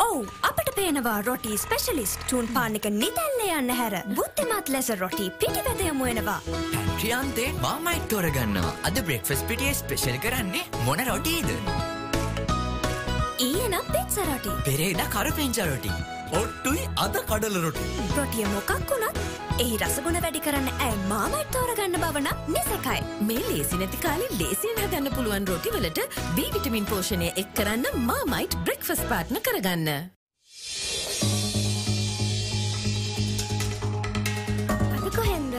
[0.10, 6.39] ඔව් අපට පේනවා රොටි ස්පෙශලිස්ට් චූන් පානික නිතැල්ල යන්න හැර බුද්ධිමත් ලෙස රොටි පිටිපැදයමු වෙනවා.
[6.74, 11.50] පැන්ට්‍රියන්තේ මාමයිට් තෝරගන්නවා අද බ්‍රෙක්ෆස් පිටිය ස්පෙශල් කරන්නේ මොන රොටීද.
[13.48, 14.56] ඊයනම් පිත්ස රොටි.
[14.69, 15.91] පෙරේද කරපෙන්චරොටි.
[16.41, 17.86] ඔට්ටුයි අද කඩල රොටි.
[18.17, 19.22] රොටිය මොකක් වුණත්
[19.63, 23.00] එහි රසගුණ වැඩි කරන්න ඇ මාමයිට් තෝරගන්න බවන නිසකයි.
[23.30, 26.00] මේ ලේසි නැති කාලේ ලේසියෙන් හදන්න පුළුවන් රොටිවලට
[26.36, 29.89] B විටමින් පෝෂණය එක් කරන්න මාමයිට් බ්‍රෙක්ෆස් පාට්න කරගන්න.
[35.17, 35.56] කොහෙන්ද?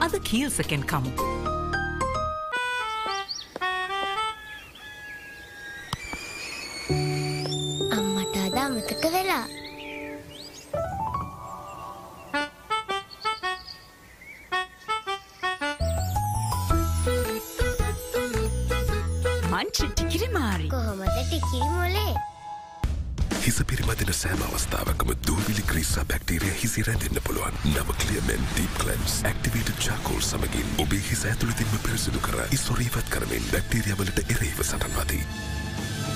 [0.00, 1.10] අද කීල්සකෙන් කමු.
[7.96, 9.61] අම්මට අද අමතක වෙලා.
[24.32, 30.70] සෑම අවස්ථාවකම දූවිලි ක්‍රීසා බැක්ටීරිය හිසි රැඳන්න පුළුවන් නම කලියමෙන් ඩීප් කලන්ස් ඇක්ටිවේට චාකෝල් සමගින්
[30.78, 35.24] ඔබේ හිස ඇතුළතින්ම පිරිසිදු කර ඉස්ොරීවත් කරමින් බැක්ටීරියවලට එරෙහිව සටන්වදී.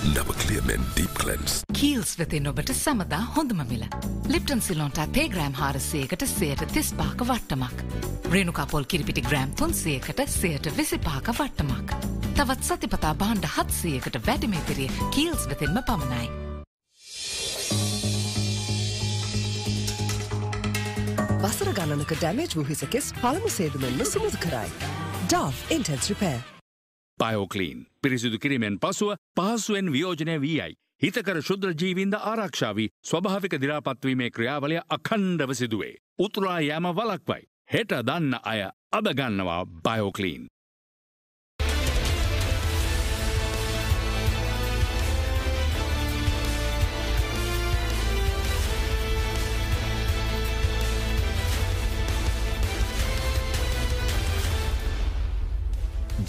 [0.07, 1.59] නම කලියමෙන් ඩීප් කලන්ස්.
[1.74, 3.85] කීල්ස් වෙතින් ඔබට සමදා හොඳම මිල.
[4.29, 7.85] ලිප්ටන් සිලොන්ට පේග්‍රෑම් හාරසයකට සයට තිස් පාක වට්ටමක්.
[8.33, 11.92] රේනුකාපොල් කිරිපිටි ග්‍රෑම් තුන්සයකට සයට විසි පාක වට්ටමක්.
[12.33, 16.46] තවත් සතිපතා බාණ්ඩ හත්සයකට වැඩිමේතිරිය කීල්ස් වෙතින්ම පමණයි.
[21.47, 24.71] වසර ගණනක ඩැමේජ් වූ හිසකෙස් පළමු සේදුමෙන්ම සුමුදු කරයි.
[25.31, 26.39] ඩව් ඉන්ටෙන්ස් රිපෑ.
[27.19, 30.75] පයෝකලීන් පිරිසිදු කිරීමෙන් පසුව පහසුවෙන් වියෝජනය වී අයි.
[31.03, 35.95] හිතකර ශුද්‍ර ජීවින්ද ආරක්ෂාවී ස්වභාවික දිරාපත්වීමේ ක්‍රියාවලය අකණ්ඩව සිදුවේ.
[36.19, 37.43] උතුරා යෑම වලක්වයි.
[37.73, 40.51] හෙට දන්න අය අදගන්නවා බයෝකලීන්.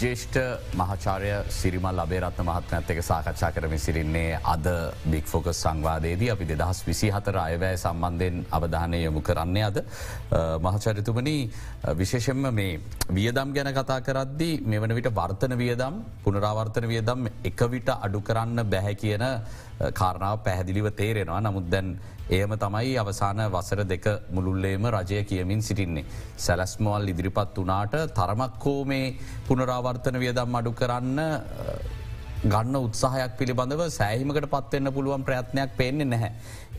[0.00, 0.36] ජේෂ්ඨ
[0.78, 4.66] මහාචාරය සිරිමල් අබේරත්න මහත්මඇත් එක සාකච්ඡා කරමි සිරින්නේ අද
[5.12, 9.78] බික් ෆෝකස් සංවාදයේදී අපි දෙදහස් විසි හතර අයවැය සම්බන්ධයෙන් අවධානය යොමු කරන්නේ අද.
[10.66, 11.36] මහචරිතුමනි
[12.00, 12.80] විශේෂෙන්ම මේ
[13.10, 18.94] වියදම් ගැන කතා කරද්දී මෙවන විට වර්තන වියදම් පුනරාවර්තන වියදම් එක විට අඩු කරන්න බැහැ
[18.94, 19.26] කියන
[19.94, 21.90] කාරණාව පැහැදිලිව තේරෙනවා නමුත් දැන්
[22.30, 26.04] ඒම තමයි අවසාන වසර දෙක මුළුල්ලේම රජය කියමින් සිටින්නේ.
[26.36, 29.14] සැලස්මවල් ඉදිරිපත් වනාට තරමක්කෝ මේ
[29.48, 31.18] පුනරාවර්තන වියදම් අඩු කරන්න
[32.44, 36.30] ගන්න උත්සාහයක් පිළිබඳව සෑහිමකට පත්වන්න පුළුවන් ප්‍රයත්නයක් පේන්නේ නැහැ.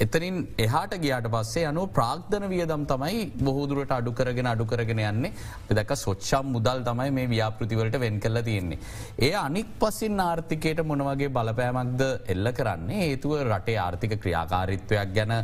[0.04, 5.34] එතනින් එහාට ගියාට පස්සේ අනු ප්‍රාග්ධන වියදම් තමයි බොහෝදුරට අඩු කරගෙන අඩු කරගෙන යන්නේ
[5.80, 8.80] දෙක සොච්චම් මුදල් තමයි මේ ව්‍යාපෘතිවලට වෙන් කල්ල තියෙන්නේ.
[9.20, 15.38] ඒ අනික් පසින් ආර්ථිකයට මොනවගේ බලපෑමක්ද එල්ල කරන්නේ ඒතුව රටේ ආර්ථික ක්‍රියාකාරිත්වයක් ගැන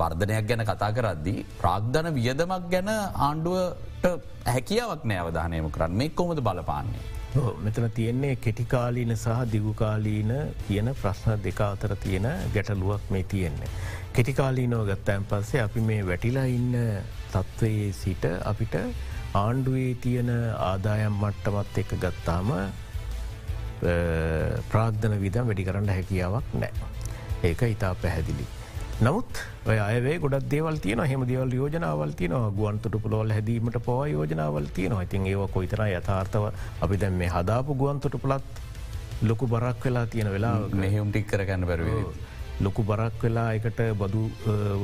[0.00, 2.94] වර්ධනයක් ගැන කතා කරද්දී ප්‍රාග්ධන වියදමක් ගැන
[3.28, 4.06] ආණ්ඩුවට
[4.54, 7.20] හැකියාවක් නෑවධානයම කරන්න මේ කොමද බලපාන්නේ.
[7.34, 10.32] මෙතන තියෙන්නේ කෙටිකාලීන සහ දිගුකාලීන
[10.68, 13.68] කියන ප්‍රශ්න දෙක අතර තියෙන ගැටලුවක් මේ තියෙන්නේ.
[14.12, 16.76] කෙටිකාලීනෝ ගත්තෑන් පස්සේ අපි මේ වැටිලා ඉන්න
[17.32, 18.74] තත්ත්වයේ සිට අපිට
[19.34, 20.30] ආණ්ඩුවේ තියෙන
[20.70, 22.50] ආදායම් මට්ටමත් එක ගත්තාම
[24.72, 26.72] ප්‍රාග්ධන විදම් වැඩි කරන්න හැකියාවක් නෑ.
[27.44, 28.44] ඒක ඉතා පැහැදිලි.
[29.04, 34.92] නමුත් අයවේ ගොඩක් දේවල් තියන හෙම දේවල් යෝජනාවල් තියන ගුවන්තට පුළොල් හැදීමට පවා යෝජනාවල් තියන
[35.04, 36.44] ඉතින් ඒව කොයිතර යථාර්ථව
[36.84, 38.60] අපි දැන් මේ හදාපු ගුවන්තොට පුළත්
[39.30, 42.04] ලොකු බරක් වෙලා තියෙන වෙලා මෙහෙුම් ටික් කරගන්න බැරවේ.
[42.60, 44.22] ලොකු බරක් වෙලා එකට බදු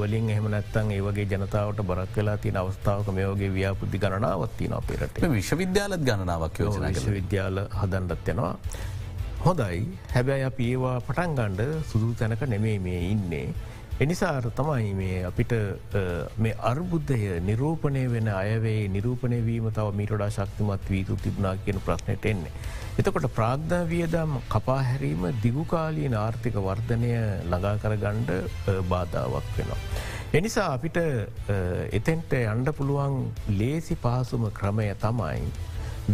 [0.00, 6.62] වලින් එහම නැත්තන් ඒවගේ ජනතාවට බරක් වෙලා තින අවස්ථාවක මේෝගේ ව්‍යාපෘති ගණනාවත්තින අපිරට විශ්වවිද්‍යාලත් ගණනාවක්
[6.90, 8.54] විශ්වවිද්‍යාල හදන්ඩත් යනවා.
[9.46, 9.80] හොඳයි.
[10.14, 13.48] හැබැයි අප ඒවා පටන් ගණ්ඩ සුදු තැනක නෙමේ මේ ඉන්නේ.
[13.98, 15.52] එනිසාර තමයි මේ අපිට
[16.36, 22.52] මේ අර්බුද්ධය නිරූපණය වෙන අයවේ නිරූපණය වීම තව මීටඩා ශක්තිමත් වීතු තිබුණා කියන ප්‍රශ්නයට එන්නේ.
[22.96, 27.10] එතකොට ප්‍රාග්ධ වියදම් කපාහැරීම දිගුකාලීන ආර්ථික වර්ධනය
[27.44, 28.30] ළඟා කරගණ්ඩ
[28.88, 29.80] බාධාවක් වෙනවා.
[30.32, 31.02] එනිසා අපිට
[31.92, 33.20] එතෙන්ට අන්ඩ පුළුවන්
[33.56, 35.46] ලේසි පහසුම ක්‍රමය තමයි.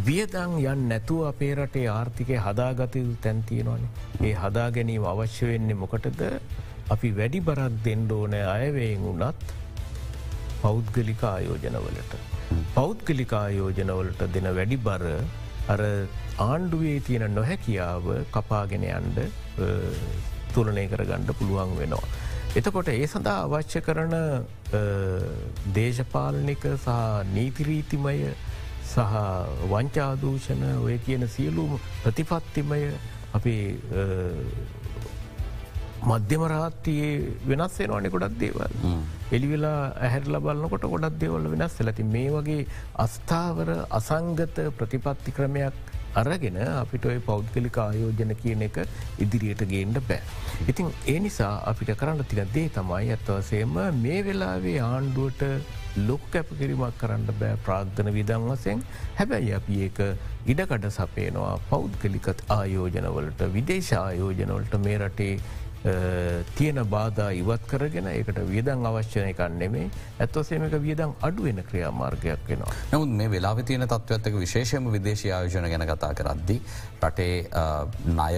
[0.02, 3.90] වියදං යන් නැතුව අපේ රටේ ආර්ථිකය හදාගතයුතු තැන්තියෙනවානේ
[4.22, 6.30] ඒ හදා ගැනීම අවශ්‍ය වෙන්නේ මොකටද
[6.92, 9.44] අපි වැඩි බරක් දෙන්ඩෝනෑ අයවයෙන් වුනත්
[10.62, 12.12] පෞද්ගලික ආයෝජනවලට.
[12.74, 15.04] පෞද්ගලික ආයෝජනවලට දෙන වැඩි බර
[15.74, 15.80] අර
[16.38, 19.18] ආණ්ඩුවේ තියෙන නොහැකියාව කපාගෙන අන්ඩ
[20.54, 22.08] තුලනය කර ගණ්ඩ පුළුවන් වෙනවා.
[22.58, 24.14] එතකොට ඒ සඳහා අවශ්‍ය කරන
[25.78, 26.98] දේශපාලනික සහ
[27.36, 28.18] නීතිරීතිමය
[28.92, 29.16] සහ
[29.72, 32.80] වංචාදූෂණ ඔය කියන සියලුම් ප්‍රතිපත්තිමය
[33.32, 33.64] අපේ
[36.04, 37.12] මධ්‍යමරාත්තියේ
[37.46, 38.62] වෙනස් වෙනවානෙ ගොඩක් දේවල්.
[39.32, 42.62] එලිවෙලා ඇහැර ලබලනකොට ගොඩක් දේවල් වෙනස් ලති මේ වගේ
[43.04, 48.76] අස්ථාවර අසංගත ප්‍රතිපත්ති ක්‍රමයක් අරගෙන අපිට ඔය පෞද්ගලික ආයෝජන කියන එක
[49.18, 50.20] ඉදිරියට ගේන්ඩ බෑ.
[50.68, 55.42] ඉතින් ඒ නිසා අපිට කරන්න තින දේ තමයි ඇත්වසේම මේ වෙලාවේ ආණ්ඩුවට
[55.98, 58.86] ලොක් කැපකිරීමක් කරන්න බෑ ප්‍රාග්ධන විදං වසෙන්
[59.18, 60.00] හැබැයි අපි ඒක
[60.46, 65.34] ඉඩකඩ සපේනවා පෞද්ගලිකත් ආයෝජනවලට විදේශ ආයෝජනවලට මේ රටේ
[66.56, 72.72] තියෙන බාධා ඉවත් කරගෙන ඒකට වියදං අවශ්‍යය එකන් නෙමේ ඇත්වසේමක වියදං අඩුවෙන ක්‍රියාමාර්ගයක් වෙනවා.
[72.92, 76.56] නමුත් මේ වෙලා තියන තත්වත්තක විශේෂම විදේශ ආයෝජන ගැන කතා කරද්දි.
[77.04, 77.36] රටේ
[78.06, 78.36] ණය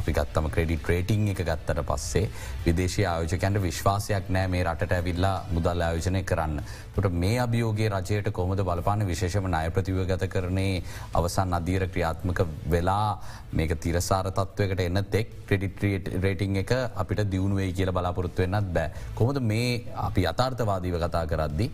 [0.00, 2.26] අපි ගත්තම ක්‍රඩිට ට්‍රේටිං එක ගත්තට පස්සේ
[2.64, 6.56] විදේශය ආයෝජකන්ට විශ්වාසයක් නෑ මේ රට ඇවිල්ලා මුදල් ආයෝජනය කරන්න.
[6.94, 10.82] ට මේ අභියෝගේ රජයට කොමද බලපාන විශේෂම ණය ප්‍රතිව ගත කරනේ
[11.14, 12.42] අවසන් අධීර ක්‍රියාත්මක
[12.74, 13.06] වෙලා
[13.52, 18.90] මේක තිරසාර තත්වකට එන්න තෙක් ක්‍රඩිට රේටිං එක අපිට දියුණුවේ කියල බලාපොරොත්තු වෙන්නත් බෑ.
[19.14, 19.70] කොමද මේ
[20.08, 21.70] අපි අතාර්ථවාදීව කතා කරද්දි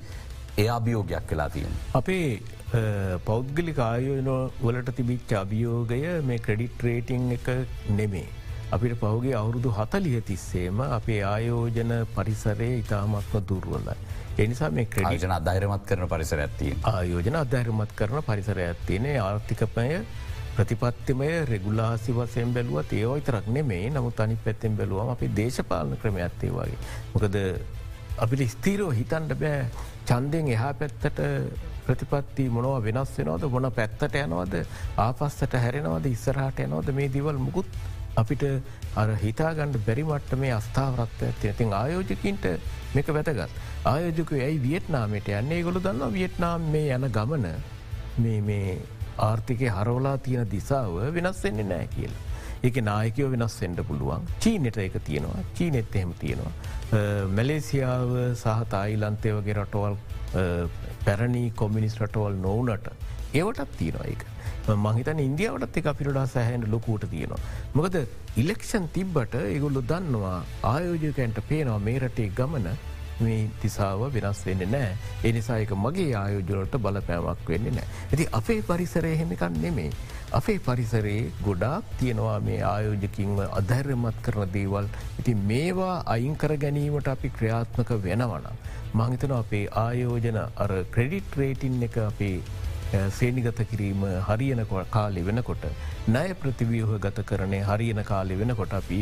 [0.58, 1.74] ඒ අභියෝගයක් වෙලා තියෙන.
[1.94, 2.40] අපේ
[3.26, 7.48] පෞද්ගලික ආයෝන වලට තිබිච්ච අභියෝගය මේ ක්‍රඩිට් රේටිං එක
[7.90, 8.28] නෙමේ.
[8.68, 13.94] අපිට පහුගේ අවුරුදු හතලිය තිස්සේම අපේ ආයෝජන පරිසරය ඉතාමත්ම දුර්වලයි.
[14.38, 16.72] එනිසා මේ ක්‍රඩිජන අධෛරමත් කරන පරිසර ඇත්තිය.
[16.84, 19.86] ආයෝජන අධෛරමත් කරන පරිසර ඇත්තිනේ ආර්ථිකපය
[20.52, 26.52] ප්‍රතිපත්තිමය රෙගුලාසි වසයෙන් බැලුවත් ඒ ඔයිතරක් නෙමේ නමුත් අනි පැත්තෙන් බැලුවම අපි දේශපාලන ක්‍රම ඇත්තේ
[26.52, 26.78] වගේ.
[27.14, 27.36] මොකද
[28.18, 29.64] අපිට ස්තීරෝ හිතන්ඩ බෑ
[30.06, 31.20] චන්දයෙන් එහා පැත්තට
[31.86, 34.62] ප්‍රතිපත්ති මොනව වෙනස් වෙනවද මොන පැත්තට යනවද
[34.98, 37.68] ආපස්සට හැරෙනවද ඉස්සරහට යනවද මේ දිවල් මුකුත්
[38.22, 38.44] අපිට
[39.00, 42.46] අර හිතාගණ්ඩ බැරිමට්ට මේ අස්ථාවරත්ව ඇති ඇතින් ආයෝජකින්ට
[42.94, 43.56] මේක වැතගත්.
[43.92, 47.48] ආයෝජක ඇයි වියට්නාමට යන්නේ ගොළු දන්න වියට්නාම් මේ යන ගමන
[48.50, 48.78] මේ
[49.26, 52.22] ආර්ථිකය හරවලා තියෙන දිසාව වෙනස් වෙන්නේ නෑ කියලා.
[52.66, 56.52] ඒක නායකයෝ වෙනස් වෙන්ඩ පුළුවන් චීනට එක තියෙනවා චීනෙත් එහෙම තියෙනවා.
[57.36, 59.96] මැලේසියාව සහ තායිලන්තය වගේ රටවල්
[61.04, 62.88] පැරණි කොමිනිස් රටවල් නොවනට
[63.40, 64.24] ඒවටත් තියෙනවා එක.
[64.74, 67.38] මහිතන ඉන්දියාවට එක අපිරඩා සැහැන්ට ලොකූට තියෙනවා.
[67.74, 67.96] මොකද
[68.36, 72.68] ඉලෙක්ෂන් තිබ්බට ඒගොල්ලු දන්නවා ආයෝජකයන්ට පේනවා මේ රටේ ගමන
[73.20, 74.90] මේ තිසාව වෙනස් වෙන්න නෑ
[75.24, 77.86] එනිසායක මගේ ආයෝජනට බලපෑමක් වෙන්න නෑ.
[78.10, 79.90] ඇති අපේ පරිසරය හෙමිකන් නෙමේ.
[80.32, 84.88] අපේ පරිසරයේ ගොඩාක් තියෙනවා මේ ආයෝජකින්ව අධෛර්යමත් කරන දේවල්
[85.20, 88.46] ඉති මේවා අයිංකර ගැනීමට අපි ක්‍රියාත්මක වෙනවන.
[88.94, 92.36] මංහිතන අපේ ආයෝජන අර ක්‍රෙඩිට් රේටින් එක අපේ
[92.92, 95.64] සේනිගත කිරීම හරියන කාලෙ වෙනකොට
[96.08, 99.00] නය ප්‍රතිවියහ ගත කරනය හරියන කාලෙ වෙනකොට අපි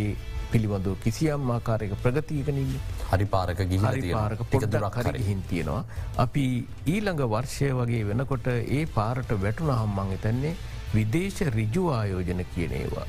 [0.52, 2.70] පිළිබඳව කිසියම් ආකාරයක ප්‍රගතියකනීම
[3.10, 5.84] හරි පාරක ගිහරි පාරක පොඩ්ඩක් හරි හින්තියෙනවා.
[6.18, 6.46] අපි
[6.86, 10.54] ඊළඟ වර්ෂය වගේ වෙනකොට ඒ පාරට වැටුන හම්මං එතැන්නේ
[10.94, 13.06] විදේශ රිජු ආයෝජන කියනේවා.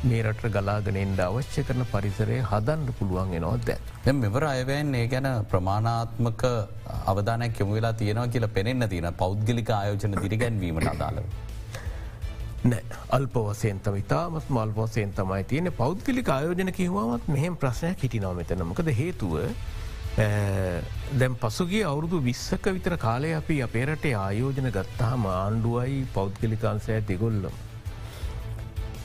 [0.00, 4.12] මේ රට ගලාගෙනෙන්ට අවශ්‍ය කරන පරිසරය හදන්න පුළුවන් එනවා දැ.
[4.14, 6.44] මෙවර අයවැන් ඒ ගැන ප්‍රමාණාත්මක
[7.06, 11.26] අවධානයක් යොමු වෙලා තියෙනවා කියලා පෙනෙන්න්න තියෙන පෞද්ගලික ආයෝජන දිරිගැන්වීමට අදාළව.
[12.64, 19.36] නෑ අල්පවසයෙන් තම ඉතාමත් මල්පවසයෙන් තමයි තියෙන පෞද්ගලික ආයෝජන කිවවාමත් මෙහෙම ප්‍රශ්නයක් හිටිනව මෙතනමකද හේතුව
[21.14, 27.64] දැම් පසුගේ අවුරුදු විස්සක විතර කාලය අපි අපේරටේ ආයෝජන ගත්තාම ආණ්ඩුවයි පෞද්ගලිකාන්සය දෙගොල්ලම්.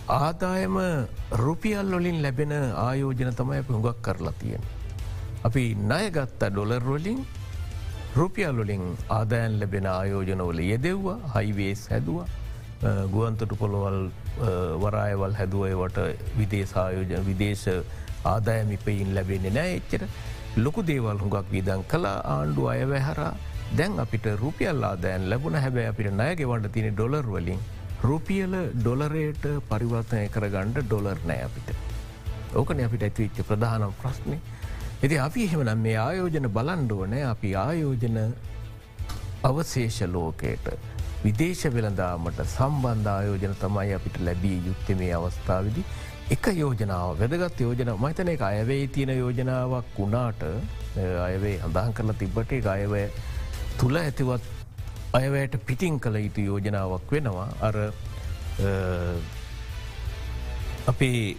[0.09, 0.75] ආදායම
[1.31, 4.63] රුපියල් වලින් ලැබෙන ආයෝජන තමයි අප හුඟක් කරලා තියෙන.
[5.47, 7.19] අපි ණය ගත්තා ඩොලර්වලින්
[8.15, 12.27] රුපියල් වලින් ආදායන් ලැබෙන ආයෝජනවල යෙදෙව්වා හයිවේස් හැදවා.
[13.13, 13.99] ගුවන්තොටු පොළොවල්
[14.83, 15.99] වරායවල් හැදුවයවට
[16.39, 17.67] විදේශායෝජන විදේශ
[18.33, 20.03] ආදායමිපයින් ලැබෙන්නේ නෑ එච්චර.
[20.57, 23.33] ලොකු දේවල් හුඟක් විදන් කලා ආණ්ඩු අයවැහරා.
[23.77, 25.55] දැන් අපිට රුපියල් ආදෑන් ලැබුණ.
[25.55, 27.63] හැබැ අපිට නයගෙවන්ට තියෙන ඩොලර් වලින්
[28.03, 31.69] රුපියල ඩොලරේට පරිවර්තනය කරගණ්ඩ ඩොලර් නෑ අපිට.
[32.59, 34.37] ඕකන අපිට ඇතිවිච්ච ප්‍රධානම් ප්‍රශ්නය.
[35.03, 38.17] ඇති අපි එහෙමනම් මේ ආයෝජන බලන්ඩුවනෑ අපි ආයෝජන
[39.49, 40.67] අවශේෂ ලෝකයට
[41.23, 45.83] විදේශ වෙළඳාමට සම්බන්ධ ආයෝජන තමයි අපිට ලැබිය යුත්තේ මේ අවස්ථාවදි.
[46.31, 50.43] එක යෝජනාව වැදගත් යෝජන මහිතන එක අයවේ තියෙන යෝජනාවක් වුණාට
[51.27, 53.05] අයවේ හඳහන් කරලා තිබ්බට අයවය
[53.79, 54.52] තුළ ඇතිවත්
[55.13, 57.47] අයවයට පිටිං කළ යුතු යෝජනාවක් වෙනවා.
[57.61, 57.75] අර
[60.87, 61.37] අපේ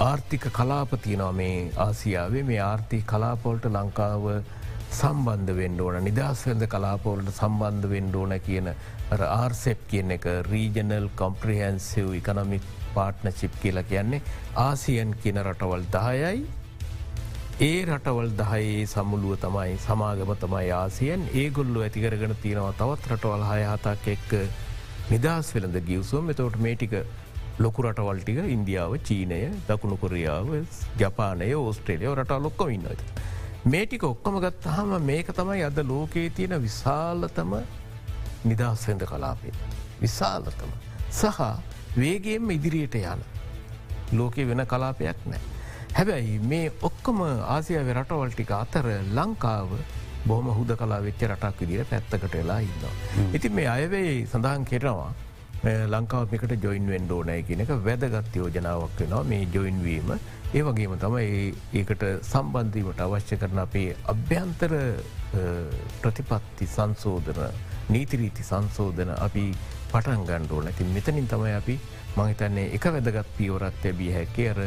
[0.00, 2.42] ආර්ථික කලාපතියනවා මේ ආසියාවේ.
[2.42, 4.26] මේ ආර්ථික කලාපොල්ට ලංකාව
[4.90, 8.70] සම්බන්ධ වෙන්ඩ ඕන නිදහස්වද කලාපවලට සම්බන්ධ වෙන්ඩ ඕන කියන
[9.30, 14.22] ආර්සෙප් කියන එක රීජනල් කොම්ප්‍රහන්සිව් ඉකනමික් පාට්නචිප් කියලා කියන්නේ
[14.66, 16.46] ආසියන් කියන රටවල් දහයයි
[17.60, 24.12] ඒ රටවල් දහයේ සමුළුව තමයි සමාගම තමයි ආසියන් ඒගොල්ලු ඇතිකරගෙන තියෙනවා තවත් රටවල් හය හතක්
[24.12, 24.30] එක්ක
[25.08, 26.94] නිදහස් වෙළඳ ගියවසුවම් එතවට මේටික
[27.58, 30.54] ලොකු රටවල්ටික ඉන්දියාව චීනය දකුණු කොරියාව
[31.02, 33.04] ජපානය ඕස්ට්‍රේලියෝ රටා ලොක්කො ඉන්නද.
[33.66, 37.58] මේටික ඔක්කොම ගත්තහම මේක තමයි අද ලෝකයේ තියෙන විශාලතම
[38.44, 39.58] නිදහස්වෙන්ද කලාපේ.
[40.00, 40.72] විශාලතම.
[41.12, 41.44] සහ
[41.98, 43.30] වේගේම ඉදිරියට යන.
[44.12, 45.57] ලෝකෙ වෙන කලාපයක් නෑ.
[45.98, 49.70] හැබැයි මේ ඔක්කොම ආසියාව රටවල්ටික අතර ලංකාව
[50.30, 52.92] බොහම හුද කලා වෙච්ච රටක් විදිර පැත්තකට වෙලා ඉන්නවා.
[53.36, 55.10] ඉතින් මේ අයවේ සඳහන් කෙරවා
[55.94, 59.22] ලංකාවමිකට ජොයින් වෙන්ඩෝනෑ කියනක වැදගත් යෝජනාවක් වෙනවා.
[59.24, 60.12] මේ ජොයින්වීම
[60.54, 61.32] ඒ වගේම තමයි
[61.74, 64.74] ඒකට සම්බන්ධීමට අවශ්‍ය කරන අපේ අභ්‍යන්තර
[66.02, 67.42] ප්‍රතිපත්ති සංසෝධන
[67.88, 69.44] නීතිරීති සංසෝධන අපි
[69.90, 71.76] පටන් ගණ්ඩෝන ඇති මෙතනින් තමයි අපි
[72.16, 74.62] මහිතන්නේ එක වැදගත් පියවරත් ඇබිය හැකේ අර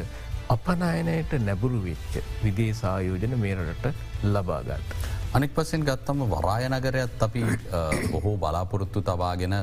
[0.49, 3.85] අපනායනයට නැබුරු වෙච්ච විදේශායෝජන මේරට
[4.23, 4.81] ලබාගන්න.
[5.33, 7.43] අනෙක් පසෙන් ගත්තම වරාය නගරයත් අපි
[8.13, 9.55] බොහෝ බලාපොරොත්තු තවාගෙන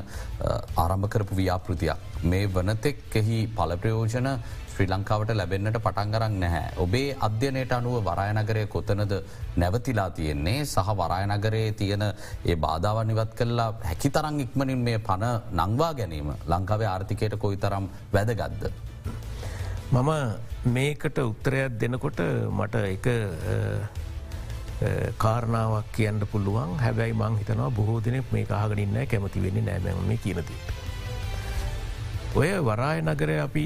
[0.83, 1.97] ආරම්භකරපු ව්‍යාපෘතියක්.
[2.23, 4.29] මේ වනතෙක් එහි පලප්‍රයෝජන
[4.73, 6.73] ශ්‍රී ලංකාවට ලැබෙන්න්නට පටන්ගරක් නැහැ.
[6.83, 9.13] ඔබේ අධ්‍යනයට අනුව වරායනගරය කොතනද
[9.61, 12.03] නැවතිලා තියෙන්නේ සහ වරායනගරයේ තියෙන
[12.45, 17.89] ඒ බාධාවන් නිවත් කරලා හැකි තරං ඉක්මනින් මේ පණ නංවා ගැනීම ලංකාවේ ආර්ථිකයට කොයි තරම්
[18.13, 18.63] වැදගත්ද.
[19.91, 20.09] මම
[20.65, 22.19] මේකට උත්තරයක් දෙනකොට
[22.51, 23.05] මට එක
[25.17, 30.73] කාරණාවක් කියන්න පුළුවන් හැබැයි මං හිතනවා බොහෝ දෙනෙක් මේ කාගනින්න කැමති වෙන්නේ නෑමැම මේ කියනතිට.
[32.35, 33.65] ඔය වරාය නගර අපි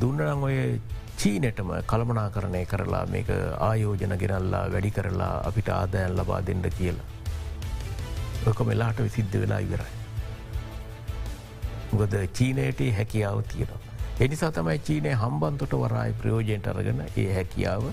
[0.00, 0.80] දුන්නනම් ඔය
[1.16, 7.08] චීනටම කළමනා කරණය කරලා මේක ආයෝජන ගෙනල්ලා වැඩි කරලා අපිට ආදයන් ලබා දෙන්න කියලා.
[8.46, 9.92] ඔක මෙලාට විසිද්ධ වෙලා ඉවරයි.
[11.98, 13.83] ගොද චීනයට හැකියාව තියෙනවා.
[14.20, 17.88] එනිසා තමයි චීනය හම්බන්තොට වරායි ප්‍රයෝජයට අරගෙන ඒ හැකියාව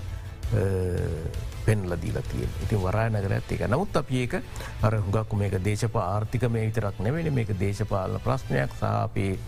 [1.66, 4.36] පෙන්ල දීලා තිය ඉතින් වරා නගර ඇත් එක නමුත් අප ඒක
[4.82, 9.38] අර හුගක්කු මේක දේශප ආර්ථික මේ විතරක් නෙවෙන මේක දේශපාලන ප්‍රශ්නයක් සාපේ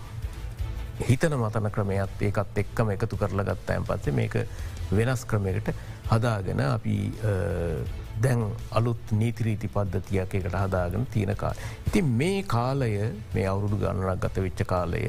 [1.02, 4.34] හිතන මතන ක්‍රමයත් ඒකත් එක්කම එකතු කරලා ගත්තයන් පත්සේ මේක
[4.92, 5.70] වෙනස් ක්‍රමයකට
[6.10, 6.96] හදාගෙන අපි
[8.22, 11.54] දැන් අලුත් නීතිරීති පද්ධතියක් එකට හදාගෙන තියෙනකා.
[11.86, 12.92] ඉතින් මේ කාලය
[13.34, 15.02] මේ අවුරුදු ගණනක් ගත වෙච්ච කාලය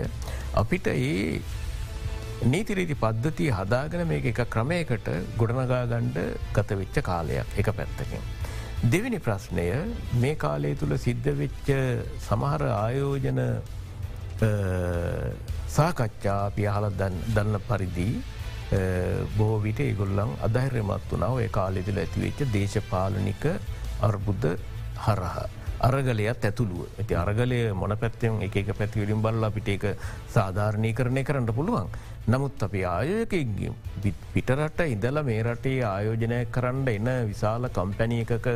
[0.54, 1.42] අපිට ඒ
[2.44, 6.18] නීතිරීති පද්ධතිය හදාගෙන මේ එක ක්‍රමයකට ගොඩනගාගණ්ඩ
[6.54, 8.24] ගතවෙච්ච කාලයක් එක පැත්තකින්.
[8.92, 9.68] දෙවිනි ප්‍රශ්නය
[10.22, 11.70] මේ කාලය තුළ සිද්ධ වෙච්ච
[12.28, 13.42] සමහර ආයෝජන
[15.76, 18.10] සාකච්ඡා පියහල දන්න පරිදි
[19.38, 23.46] බොහෝ විට ඒගොල්ලන් අධෛර්යමත් වනාව ඒ කාලෙදිල ඇතිවෙච්ච දේශපාලනික
[24.02, 24.58] අර්බුද්ධ
[25.06, 25.46] හරහා.
[25.88, 29.86] අරගලයත් ඇතුළුව ඇති අරගලය මොන පැත්තෙන් එක පැතිවලින් බල්ලා පිට එක
[30.36, 31.90] සාධාරණය කරණය කරන්න පුළුවන්.
[32.28, 33.34] නමුත් අපි ආයෝක
[34.34, 38.48] පිටරට ඉඳල මේ රටේ ආයෝජනය කරන්න එන්න විශාල කම්පැනිය එකක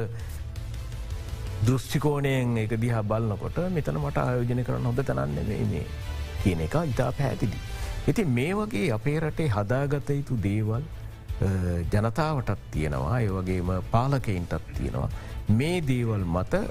[1.68, 5.84] දෘෂ්ටිකෝනයෙන් එක දිහා බලන්නකොට මෙතන මට ආයෝජනය කරන්න හොඳ තනන්න මේ
[6.42, 7.60] කියන එක ඉතා පැහැතිදි.
[8.10, 10.84] ඉති මේ වගේ අපේ රටේ හදාගත යුතු දේවල්
[11.94, 15.10] ජනතාවටත් තියෙනවා ඒ වගේම පාලකයින්ටත් තියෙනවා.
[15.60, 16.62] මේ දේවල් මත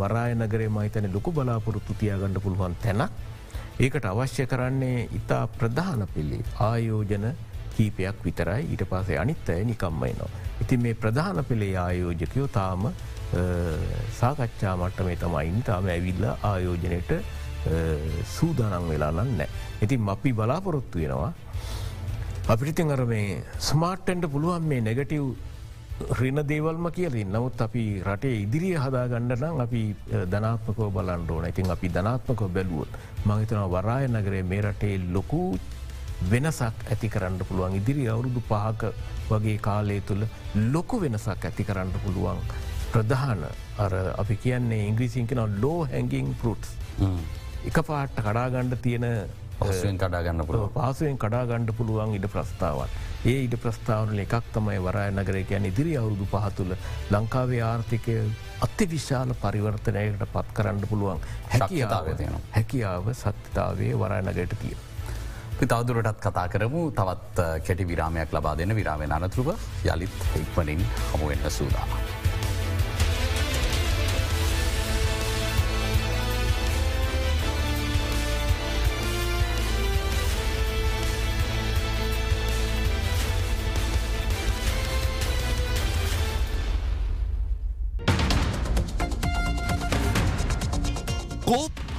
[0.00, 3.10] වරාය නගරේ මහිතන ලොකු බලාපොරොත්තු තියාගණඩ පුළුවන් තැනක්
[3.80, 7.26] ඒකට අවශ්‍ය කරන්නේ ඉතා ප්‍රධාන පිල්ලි ආයෝජන
[7.74, 10.30] කීපයක් විතරයි ඊට පසේ අනිත් අය නිකම්මයිනවා.
[10.62, 12.88] ඉතින් මේ ප්‍රධාන පෙළේ ආයෝජකයෝ තාම
[14.20, 17.12] සාකච්ඡා මට්ට මේ තමයින් තාම ඇවිල්ල ආයෝජනයට
[18.26, 19.42] සූදානන් වෙලා නන්න.
[19.82, 21.32] ඉතින් අපි බලාපොරොත්තු වෙනවා.
[22.48, 25.34] අපිටිතින් අර මේ ස්මාර්ට්ටන්ට පුළුවන් මේ නෙගටව්
[26.10, 29.82] රින දේවල්ම කියලින් නමුත් අපි රටේ ඉදිරිය හදා ගණඩනම් අපි
[30.32, 32.88] ධනාත්මකෝ බලන්ඩෝන ඉතින් අපි ධනාත්මකෝ බැලුවොත්
[33.24, 35.42] මහිතන වරාය නගරේ මේ රටේ ලොකු
[36.30, 37.74] වෙනසක් ඇති කරන්න පුළුවන්.
[37.74, 38.92] ඉදිරි අවුරුදු පහක
[39.30, 40.24] වගේ කාලය තුළ
[40.72, 42.40] ලොකු වෙනසක් ඇති කරන්න පුළුවන්.
[42.92, 43.44] ප්‍රධාන
[43.78, 46.70] අර අපි කියන්නේ ඉංග්‍රීසින් කෙන ලෝ හැඟින් පරුට්ස්
[47.60, 49.06] එක පාට්ට කඩාගණ්ඩ තියෙන
[49.60, 52.94] පසුවෙන් කඩාගන්න පුළුව පාසුවෙන් කඩාගණ්ඩ පුළුවන් ඉඩ ප්‍රස්ථාවන්
[53.24, 56.72] ඒ ඉඩ ප්‍රස්ථාවනල එකක් තමයි වරය නගරයකයන් ඉදිරි අවුරුදු පහතුළ
[57.10, 58.14] ලංකාවේ ආර්ථිකය
[58.60, 62.08] අත්‍ය විශාල පරිවර්තනයකට පත් කරන්න පුළුවන් හැකියාව.
[62.52, 64.76] හැකියාව සත්‍යතාවේ වරය නගයට තිය.
[65.62, 66.86] තවදුරටත් කතා කරමු.
[66.92, 69.52] තවත් කෙටි විරාමයක් ලබා දෙන විරාමෙන් අනතුරුව
[69.86, 72.19] යළිත් එක්මනින් හමුවෙන්න සූදාම.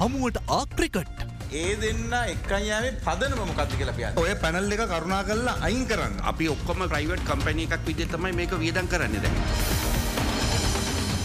[0.02, 1.18] හමුවට ආක්‍රිකට්.
[1.58, 4.16] ඒ දෙන්න එක්කයියාවේ පදන මොකක්ද කියලා කියන්න.
[4.22, 6.16] ඔය පැනල් එක කරුණා කරලා අයින් කරන්න.
[6.30, 9.36] අපි ඔක්කොම ප්‍රයිවට් කම්පැනි එකක් විදිහට තමයි මේක වියදම් කරන්නේ දැන්.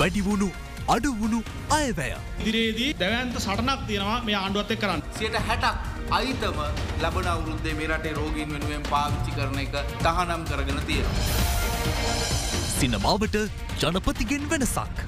[0.01, 0.49] වැඩිවුණු
[0.95, 1.39] අඩුවුණු
[1.80, 2.13] අයවැය.
[2.43, 5.03] ඉදිරියේදී දැවන්ත සටනක් තියෙනවා මේ ආණ්ඩුවත් එක් කරන්න.
[5.17, 6.61] සියට හැටක් අයිතම
[7.01, 9.75] ලබන අවුරුද්දේ මේ රටේ රෝගීන් වෙනුවෙන් පාවිච්චි කරන එක
[10.05, 11.25] තහනම් කරගෙන තියෙනවා.
[12.78, 13.41] සිනමාවට
[13.82, 15.05] ජනපතිගෙන් වෙනසක්.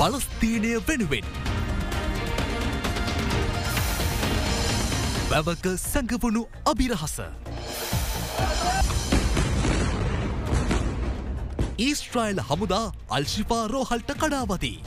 [0.00, 1.51] පලස්තීනය වෙනුවෙන්.
[5.32, 7.14] වැවක සැඟවුණු අභිරහස.
[11.84, 14.78] ඊස්ට්‍රයිල් හමුදා අල්ශිපා රෝහල්ට කඩාවදී.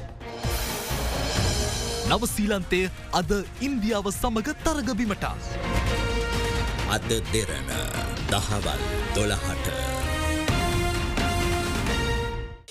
[2.11, 2.81] නවසීලන්තය
[3.19, 3.31] අද
[3.67, 5.25] ඉන්දියාව සමග තරගබිමට.
[6.95, 7.73] අද දෙරන
[8.29, 8.85] දහවල්
[9.17, 9.67] දොළහට.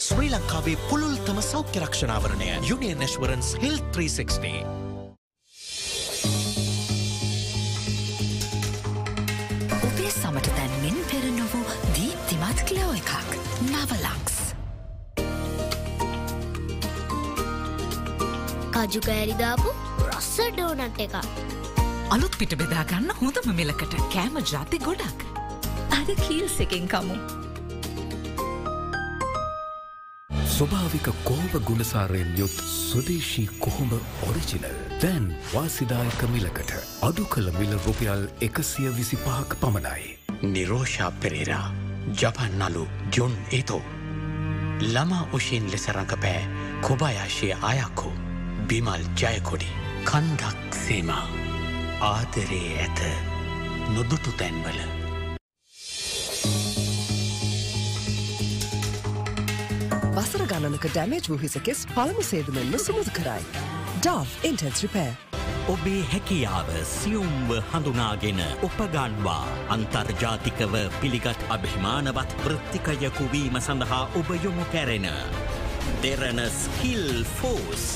[0.07, 4.84] ශ්‍රී ලංකාවේ පුළුල්තම සෞඛ්‍ය රක්ෂණාවරණය යුනියන් නෙශ්වරන්ස් හිල් 360.
[18.87, 19.71] කජු කෑරිදාපු
[20.09, 21.15] රස්ස ඩෝනට් එක.
[22.15, 25.25] අලුත් පිට බෙදාගන්න හොඳම මෙලකට කෑම ජාති ගොඩක්.
[25.99, 27.17] අද කීල්ස එකෙන් කමු.
[30.55, 33.95] ස්වභාවික කොහොම ගුණසාරයෙන් යුත් සුදේශී කොහොම
[34.29, 36.75] ඔරිජිනල් දැන් වාසිදායක මිලකට
[37.09, 40.19] අඩු කළ මිල රුපියල් එකසිය විසි පහක් පමණයි.
[40.53, 41.67] නිරෝෂා පෙරේරා
[42.21, 42.85] ජපන් නලු
[43.17, 43.83] ජොන් ඒතෝ.
[44.93, 46.47] ළමා උෂීන් ලෙස රඟපෑ
[46.83, 48.13] කොබායාශය අයක්කු
[48.69, 49.67] බිමල් ජයකොඩි
[50.09, 51.25] කණ්ඩක් සේමා
[52.09, 53.01] ආදරේ ඇත
[53.97, 54.79] නොදුටු තැන්වල.
[60.17, 63.45] වසර ගණනක ඩැමේජ් වූ හිසකෙස් පළමු සේදුමෙන්ම සුමුදු කරයි.
[64.05, 65.13] Dove Intense Repair.
[65.69, 69.43] ඔබේ හැකියාව සියුම්ව හඳුනාගෙන උපගන්වා
[69.77, 75.09] අන්තර්ජාතිකව පිළිගත් අභිමානවත් වෘත්තිකයකු වීම සඳහා ඔබ යොමු කැරෙන.
[76.03, 77.87] දෙරන ස්කිල් ෆෝස්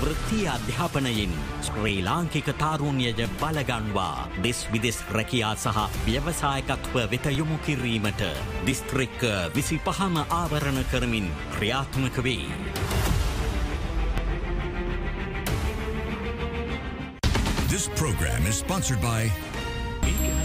[0.00, 1.32] වෘත්තිය අධ්‍යාපනයෙන්
[1.66, 8.22] ශ්‍රී ලාංකික තාරුණ්‍යජ බලගන්වා දෙස් විදෙස් රැකයා සහ ව්‍යවසායකත්ව වෙත යොමු කිරීමට
[8.66, 9.22] දිස්ත්‍රික්ක
[9.54, 11.26] විසි පහම ආවරණ කරමින්
[11.56, 12.46] ක්‍රියාත්මක වේ.
[17.68, 19.30] This program is sponsored by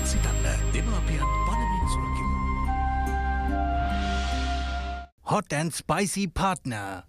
[0.06, 2.38] සිතන්න දෙමාපියන් පණමින් සුරකිමු.
[5.24, 7.04] Hot and spicy partner.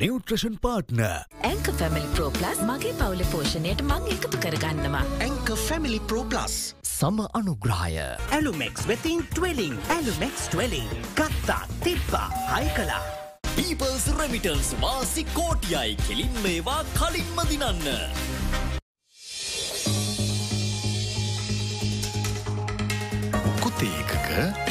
[0.00, 1.00] Nutrition partner
[1.48, 5.02] ඇංක family pro plus මගේ පවුල පෝෂණයට මං එකතු කරගන්නවා.
[5.26, 6.56] ඇංක ෆැමිලි ප්‍රෝප්ලස්.
[6.88, 7.94] සම අනුග්‍රහය.
[8.36, 10.88] ඇලුමෙක්ස් වෙතින් ට්වෙලිං ඇලුමෙක්ස් ට්වෙලිං
[11.20, 13.02] ගත්තා තිබ්බා හයි කලා.
[13.56, 17.86] පීපල්ස් රැමිටන්ස් වාසි කෝටියයි කෙලින් මේවා කලින්ම දිනන්න.
[23.60, 24.65] කොතේකක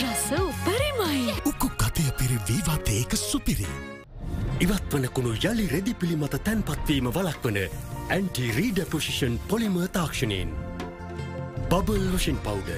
[3.46, 3.68] සුපිරි.
[4.60, 7.58] ඉවත් වනකුණු යළි රෙදි පිළිමත තැන්පත්වීම වලක්වන
[8.10, 10.50] anti රීඩ position පොලිම තාක්ෂණයෙන්.
[11.70, 12.70] Bubble lotion powder.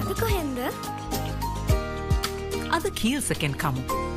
[0.00, 0.58] අද කොහෙන්ද?
[2.70, 4.09] අද කීල්සකෙන් කමු.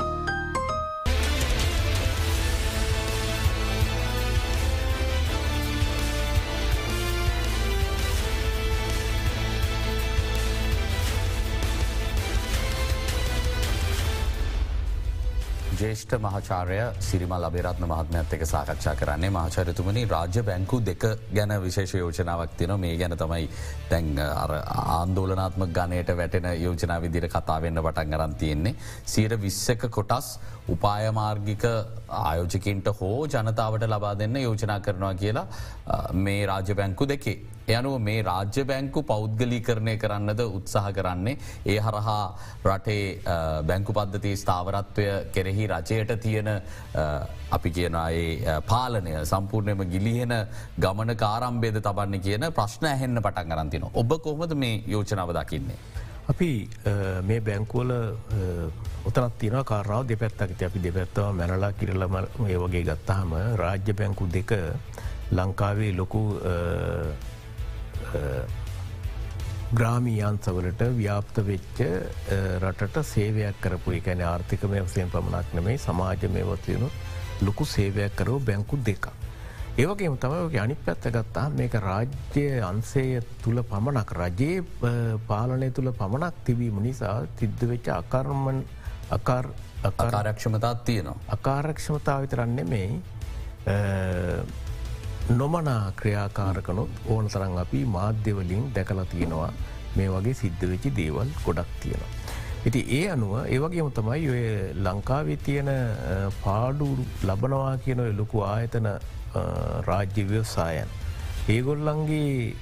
[15.79, 21.03] ජේෂ්ඨ මහාචාරය සිරිමල් අබේරත්න මහත්මයත් එක සාකච්ඡා කරන්නේ මහාචරතුමනි රාජ්‍ය බැංකු දෙක
[21.37, 23.47] ගැන විශේෂ යෝජනාවක් තින මේ ගැන තමයි
[23.91, 28.75] තැන් ආන්දෝලනාත්ම ගණයට වැටෙන යෝජනා විදිර කතාවෙන්න පටන් ගරන් තියෙන්නේ.
[29.05, 30.27] සීර විස්සක කොටස්
[30.67, 31.65] උපායමාර්ගික
[32.21, 35.47] ආයෝජකින්ට හෝ ජනතාවට ලබා දෙන්න යෝජනා කරනවා කියලා
[36.25, 37.37] මේ රාජ්‍ය බැංකු දෙකේ.
[37.67, 41.37] යනුව මේ රාජ්‍ය බැංකු පෞද්ගලීකරණය කරන්නද උත්සාහ කරන්නේ.
[41.65, 42.35] ඒ හරහා
[42.65, 43.21] රටේ
[43.67, 46.49] බැංකු පද්ධති ස්ථාවරත්වය කෙරෙහි රජයට තියෙන
[47.51, 50.33] අපි කියන ඒ පාලනය සම්පූර්ණයම ගිලිහෙන
[50.79, 53.89] ගමන කාරම්බේද තබන්න කියන ප්‍රශ්න ඇහෙන්න පටන් ගරන්තින.
[53.93, 55.77] ඔබ කොහොමද මේ යෝජනාව දකින්නේ.
[56.31, 56.69] අපි
[57.27, 57.91] මේ බැංකුවල
[59.05, 62.15] උතනත් තින කාරාව දෙපැත්තකිත අපි දෙපැත්තව මැනලා කිරලම
[62.47, 64.51] ඒ වගේ ගත්තහම රාජ්‍ය බැංකු දෙක
[65.31, 66.21] ලංකාවේ ලොකු
[69.73, 71.79] ග්‍රාමීයන්සවලට ව්‍යාප්ත වෙච්ච
[72.59, 76.89] රටට සේවයක් කරපු එකැන ආර්ථිකමය වසයෙන් පමණක් නෙමේ සමාජමය වත්වයනු
[77.41, 79.07] ලොකු සේවයක් කරව බැංකු දෙක.
[79.77, 83.05] ඒවගේම තමයක අනි පැත්ත ගත්තා මේක රාජ්‍ය අන්සය
[83.43, 84.61] තුළ පමණක් රජයේ
[85.27, 88.59] පාලනය තුළ පමණක් තිබීම නිසා තිද්ද වෙච්ච අකර්මන්
[89.09, 89.47] අකාර්
[89.83, 91.17] අකාරක්ෂමතාත් තියෙනවා.
[91.27, 92.89] අකාරක්ෂමතාව විතරන්නේ මේ
[95.29, 99.53] නොමනා ක්‍රියාකාරකනොත් ඕන තරන් අපි මාධ්‍යවලින් දැකලා තියෙනවා
[99.95, 102.09] මේ වගේ සිද්ධ වෙච්චි දේවල් ගොඩක් තියෙනවා.
[102.65, 104.43] ඉති ඒ අනුව ඒවගේම තමයි ඔය
[104.85, 105.71] ලංකාවේ තියෙන
[106.43, 106.87] පාඩු
[107.23, 108.89] ලබනවා කියන ලොකු ආයතන
[109.87, 110.91] රාජ්‍ය ව්‍යවසායන්.
[111.55, 112.55] ඒගොල්ලන්ගේ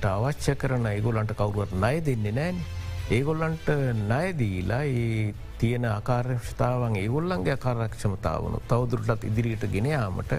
[0.00, 2.64] ටාවච්ච කරන ඒගොල්ලන්ට කවරුවත් නය දෙන්නේ නෑන්.
[3.10, 3.68] ඒගොල්ලන්ට
[4.10, 10.32] නයදීලා ඒ තියෙන ආකාරක්ෂතාවන් ඒගොල්ලන්ගේ අකාරක්ෂමතාවනු තවදුරටත් ඉදිරියට ගෙනයාමට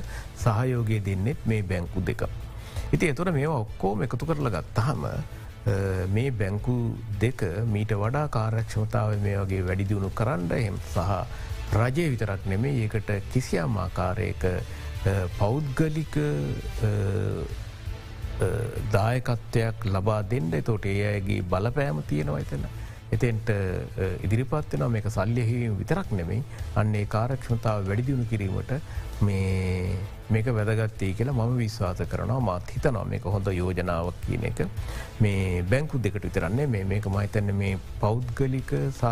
[0.44, 2.24] සහයෝගය දෙන්නෙත් මේ බැංකු දෙක.
[2.96, 5.08] ඉති එතුර මේ ඔක්කෝම එකතු කරල ගත්තහම
[6.16, 6.76] මේ බැංකු
[7.22, 7.42] දෙක
[7.74, 11.12] මීට වඩා කාරක්ෂමතාව මේ වගේ වැඩිදියුණු කරන්න එම් සහ
[11.80, 14.44] රජය විතරක් නෙමේ ඒකට කිසියම් ආකාරයක
[15.40, 16.16] පෞද්ගලික
[18.94, 22.66] දායකත්වයක් ලබා දෙන්න තොට ඒ අයගේ බලපෑම තියෙනවා එතන.
[23.16, 23.50] එතෙන්ට
[24.26, 26.44] ඉදිරිපත්වන මේක සල්ලියහිම විතරක් නෙමෙයි.
[26.82, 28.74] අන්නේ කාරක්ෂමතාව වැඩිදිුණු කිරීමට
[29.28, 29.98] මේ
[30.36, 34.64] මේක වැදගත්තේ කියලා මම විශ්වාස කරනවා මාත් හිතනවා මේක හොඳ යෝජනාවක් කියන එක
[35.20, 39.12] මේ බැංකු දෙකට විතරන්නේ මේ මේක මහිතන්න මේ පෞද්ගලික සහ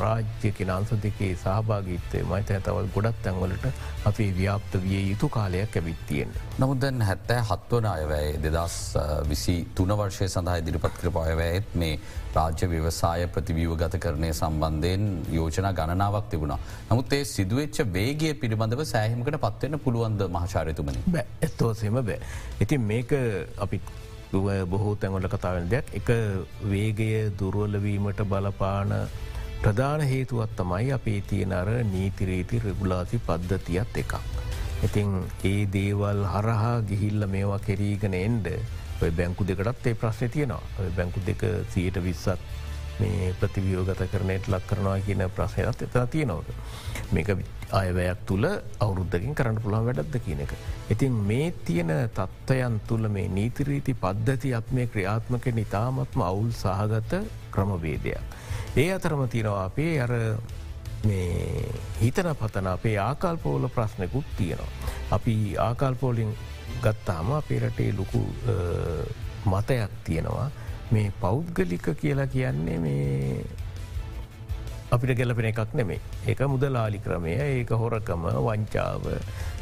[0.00, 3.66] රාජ්‍ය කෙනන්ස දෙකේ සහභාගීත්තය මහිත ඇතවල් ගොඩත් තැන්වලට
[4.04, 6.30] අපේ ව්‍යාප්ත විය යුතු කාලයක් ඇවිත්තියෙන්.
[6.58, 8.76] නමුදැන් හැත්තෑ හත්වන අයවැයි දෙදස්
[9.28, 11.98] විසි තුන වර්ෂය සඳහා ඉදිරිපත් කර පයවැයත් මේ
[12.34, 16.58] රාජ්‍ය ව්‍යවසාය ප්‍රතිවීව ගත කරණය සම්බන්ධයෙන් යෝජනා ගණනාවක් තිබුණා.
[16.90, 19.82] නමුත් ඒ සිදුවච්ච වේගේ පිළිබඳව සෑහිමකට පත්වන්න
[20.16, 22.18] පුළුවන්ද මහාචාරයතුමනි බෑ ඇත්තෝසෙම බෑ.
[22.60, 23.12] ඉතින් මේක
[23.58, 23.80] අපි
[24.70, 26.08] බොහෝ තැන්වල කතාවෙන දෙයක් එක
[26.64, 28.94] වේගය දුරුවලවීමට බලපාන
[29.62, 34.14] ප්‍රධාන හේතුවත් තමයි අපේ තියෙන අර නීතිරීති රෙගුලාසි පද්ධතියත් එකක්.
[34.84, 38.52] ඉතිං ඒ දේවල් හරහා ගිහිල්ල මේවා කෙරීගෙන එන්ඩ
[39.16, 41.42] බැංකු දෙකටත් ඒ ප්‍රශ්න තියෙනවා බැංකු දෙක
[41.72, 42.40] සියට විස්සත්
[43.00, 46.48] මේ ප්‍රතිවියෝගත කරනයට ලක් කරනවා කියන ප්‍රශ්නයත් එතන තියෙනවද.
[47.12, 47.28] මේක
[47.72, 48.46] අයවැයක් තුළ
[48.80, 50.52] අවුරුද්ධකින් කරන්න පුළන් වැඩක්ද කියන එක.
[50.90, 58.20] ඉතින් මේ තියෙන තත්ත්වයන් තුළ මේ නීතිරීති පද්ධතියක් මේ ක්‍රියාත්මක නිතාමත්ම අවුල් සහගත ක්‍රමවේදයක්.
[58.76, 60.12] ඒ අතරම තියෙනවා අපේ අර
[62.00, 64.70] හිතන පතන අපේ ආකල්පෝල ප්‍රශ්නකුත් තියෙනවා.
[65.10, 66.32] අපි ආකල්පෝලින්
[66.82, 68.22] ගත්තාම අපේ රටේ ලොකු
[69.46, 70.50] මතයක් තියෙනවා
[70.90, 73.44] මේ පෞද්ගලික කියලා කියන්නේ මේ
[74.90, 79.08] අපිට ගැලපෙන එකක් නෙමේ ඒක මුදලාලි ක්‍රමය ඒක හොරකම වංචාව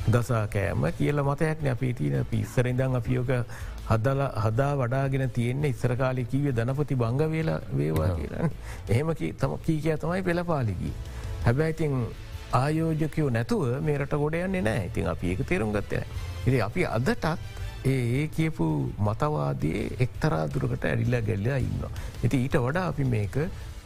[0.08, 3.32] ගසා කෑම කියල මතයක්න අපි තියන පිස්සරඉදං අපියෝක
[3.88, 8.52] හදල හදා වඩාගෙන තියෙන්නේ ඉස්සරකාලි කීව ධනපති බංග වේලා වේවා කියලන්න
[8.88, 10.92] එහෙම තම කීකය තමයි පෙළපාලිකි.
[11.46, 11.98] හැබැයිතින්
[12.60, 16.04] ආයෝජකයෝ නැතුව මේරට ගොඩ යන්නේ නෑ ඉතින් අපි ඒක තේරුම් ගත්තන.
[16.46, 17.26] ඉති අපි අදටත්
[17.86, 18.66] ඒ කියපු
[19.06, 21.84] මතවාදයේ එක්තරා දුරකට ඇරිල්ල ගැල්ලයා ඉන්න.
[22.22, 23.36] ඇති ඊට වඩා අපි මේක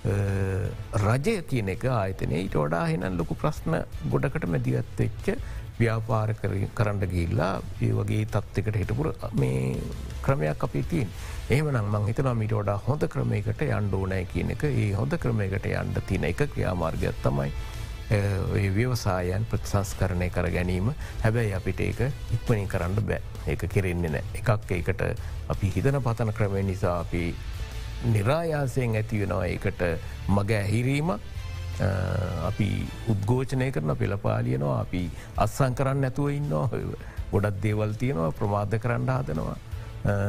[0.05, 2.43] රජය කියන එක ආයතනය.
[2.45, 3.81] ඊට වඩා හෙනන් ලොකු ප්‍රශ්න
[4.11, 5.39] ගොඩකට මැදිගත් වෙච්ච
[5.79, 6.35] ව්‍යාපාර
[6.75, 9.11] කරන්න ගිල්ලා ඒ වගේ තත්වකට හිටපුර
[9.43, 9.77] මේ
[10.23, 11.11] ක්‍රමයක් අපි තින්
[11.51, 14.65] එහම නං හිතන මිට ොඩා හොඳ ක්‍රමයකට අන්්ඩෝනෑ කියන එක.
[14.65, 17.51] ඒ හොඳ ක්‍රමයකට අන්ඩ තින එක ක්‍රියාමාර්ගයක් තමයි
[18.77, 20.95] ව්‍යවසායන් ප්‍රතිසංස් කරණය කර ගැනීම.
[21.23, 22.01] හැබැයි අපිට ඒක
[22.39, 23.21] ඉක්මනින් කරන්න බෑ.
[23.47, 24.25] ඒක කෙරෙන්නේ නෑ.
[24.35, 25.03] එකක් ඒකට
[25.49, 27.35] අපි හිතන පතන ක්‍රමය නිසා අපි
[28.05, 29.83] නිරායාසයෙන් ඇතිවෙනවා ඒකට
[30.29, 31.21] මග ඇහිරීමක්
[32.45, 32.69] අපි
[33.15, 35.05] උද්ගෝචනය කරන පෙළපාලියනවා අපි
[35.37, 36.69] අත්සං කරන්න ඇතුව ඉන්නවා
[37.33, 39.57] ගොඩත් දේවල් තියෙනවා ප්‍රමාධ කරන්න හදනවා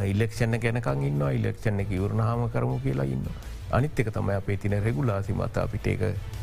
[0.05, 3.25] ඉල්ලෙක්ෂණ ගැනකං ඉන්න ඉල්ලෙක්ෂණ එක වරණහම කරමු කියලා ඉන්න.
[3.71, 6.01] අනිත් එක තමයි අපේ තින රෙගුලාසි මත අපිට ඒක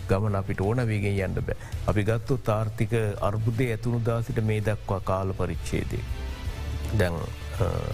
[0.09, 1.57] ගමන අපිට ඕන වේගෙන් යන්න බෑ.
[1.87, 6.05] අපි ගත්තු තාර්ථික අර්බුදය ඇතුුණු දාසිට මේ දක්වා කාල පරිච්චේදේ.
[6.99, 7.19] දැන්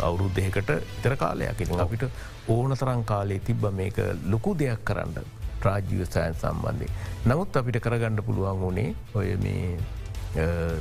[0.00, 2.04] අවුරුද්ධයකට තර කාලයක් අපිට
[2.48, 6.88] ඕන තරං කාලේ තිබ්බ මේක ලොකු දෙයක් කරන්න රාජ්‍යවසායන් සම්බන්ධය.
[7.26, 9.78] නමුත් අපිට කරගණ්ඩ පුළුවන් වුණේ ඔය මේ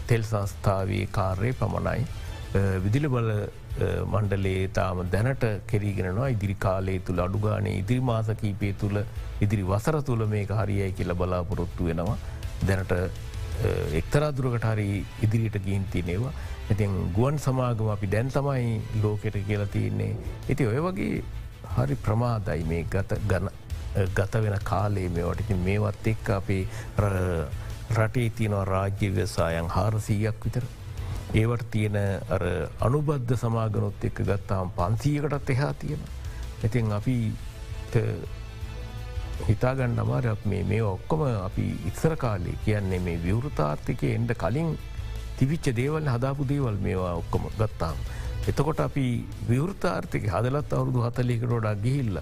[0.07, 2.05] තෙල් සංස්ථාවේ කාර්ය පමණයි.
[2.79, 3.32] විදිල බල
[4.05, 8.97] මණ්ඩලේ තාම දැනට කෙරීගෙනවා ඉදිරි කාලේ තුළ අඩුගානේ ඉදිරි මාසකීපේ තුළ
[9.41, 12.17] ඉදිරි වසර තුළ මේ හරියයි කියල බලාපොරොත්තු වෙනවා
[12.67, 12.93] දැනට
[13.93, 14.88] එක්තරා දුරකට හරි
[15.22, 16.34] ඉදිරියට ගීන්තිනේවා
[16.70, 20.12] ඉතින් ගුවන් සමාගම අපි දැන් තමයි ලෝකෙට කියලා තියන්නේ
[20.43, 21.24] ඇති ඔය වගේ
[21.72, 23.52] හරි ප්‍රමාදයි මේ ගත ගන
[24.12, 26.64] ගත වෙන කාලේ මේවට ඉතින් මේවත් එක් අපේ
[27.91, 30.64] රටේ තියනවා රාජ්‍ය ව්‍යසායන් හාරසීයක් විතර.
[31.34, 31.97] ඒවට තියෙන
[32.80, 35.99] අනුබද්ධ සමාගනොත් එක්ක ගත්තාම් පන්සීකටත් එහා තියෙන.
[36.64, 37.18] ඉතින් අපි
[39.47, 44.69] හිතාගන්න අමාරක් මේ මේ ඔක්කොම අපි ඉක්සර කාලේ කියන්නේ මේ විවෘතාර්ථිකය එන්ඩ කලින්
[45.37, 47.97] තිවිච්ච දේවල් හදාපු දේවල් මේවා ඔක්කොම ගත්තාම්.
[48.49, 49.05] එතකොට අපි
[49.49, 52.17] විවෘතාර්ථක හදලත් අවුරුදු හතලිකරෝඩක් ගිහිල්ල.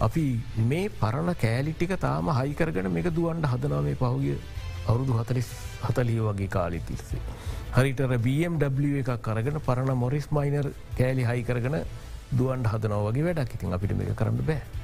[0.00, 0.24] අපි
[0.70, 4.38] මේ පරණ කෑලිටික තාම හයිකරගෙන මේක දුවන්ට හදනා මේ පහුගිය
[4.86, 5.50] අවුරුදු හතලිස්
[5.82, 7.20] හතලිය වගේ කාලි තිස්සේ.
[7.76, 10.66] හරිටර BMW එකක් කරගෙන පරණ මොරිස් මයිනර්
[10.98, 11.76] කෑලි හයි කරගෙන
[12.38, 14.83] දුවන්ට හදනව වගේ වැඩක් ඉතින් අපිට මේ කරන්න බෑ.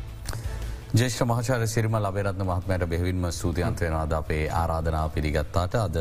[0.92, 5.98] ජේෂ්ඨ මහචාර සිරිම ලබේරත්න මහත්මයට බෙවින්ම සූතියන්තයනවාද අපේ ආරාධනා පිළිගත්තාට අද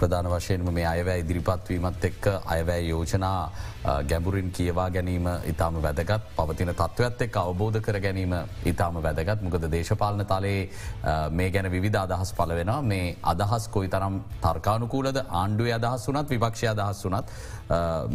[0.00, 3.52] ප්‍රධාන වශයෙන්ම මේ අයවැ ඉදිරිපත්වීමත් එක්ක අයවැෑ යෝජනා
[4.04, 6.20] ගැඹුරින් කියවා ගැනීම ඉතාම වැදගත්.
[6.36, 8.34] පවතින තත්ත්වත් එක් අවබෝධ කර ගැනීම
[8.64, 9.42] ඉතාම වැදගත්.
[9.42, 10.68] මොකද දේශපාලන තලයේ
[11.32, 16.64] මේ ගැන විධ අදහස් පල වෙන මේ අදහස් කොයි තරම් තර්කානුකූලද ආණ්ඩුව අදහස් වනත් විපක්ෂ
[16.66, 17.26] අදහස් වනත්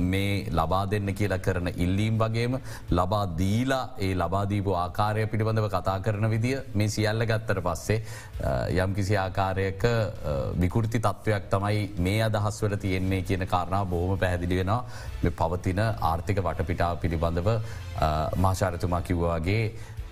[0.06, 2.60] මේ ලබා දෙන්න කියලා කරන ඉල්ලීම් වගේම
[2.92, 8.00] ලබා දීලා ඒ ලබාදීපු ආකාරය පිළිබඳව කතා කරන විදිිය මේ සියල්ල ගත්තර පස්සේ
[8.78, 9.86] යම් කිසි ආකාරයක
[10.58, 14.82] විකෘති තත්ත්වයක් තමයි මේ අදහස්වල තියෙන්නේ කියන කාරණා බොහොම පැහැදිලි වෙනවා
[15.24, 17.50] මෙ පවතින ආර්ථික වටපිටාව පිළිබඳව
[18.38, 19.64] මාශාරතුමා කිව්වාගේ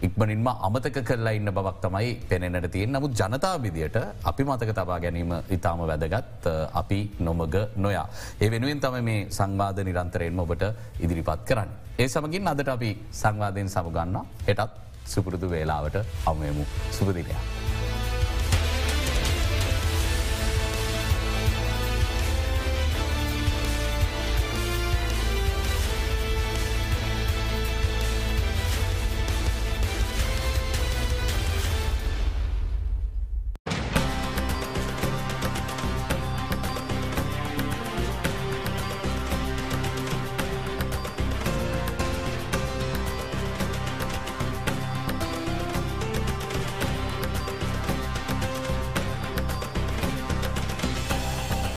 [0.04, 5.32] ඉක්මනින්ම අමතක කරලා ඉන්න බවක් තමයි පෙනෙනට තියෙන් නමුත් ජනතා විදියට අපි මතක තබා ගැනීම
[5.50, 8.08] ඉතාම වැදගත් අපි නොමග නොයා.
[8.42, 10.64] ඒ වෙනුවෙන් තම මේ සංවාධ නිරන්තරයෙන් ඔබට
[11.00, 11.70] ඉදිරිපත් කරන්න.
[12.00, 17.73] ඒ සමගින් අදට අපි සංවාධයෙන් සමගන්න හෙටත් සුපුරුදු වේලාවට අමයමු සුපදිනයක්.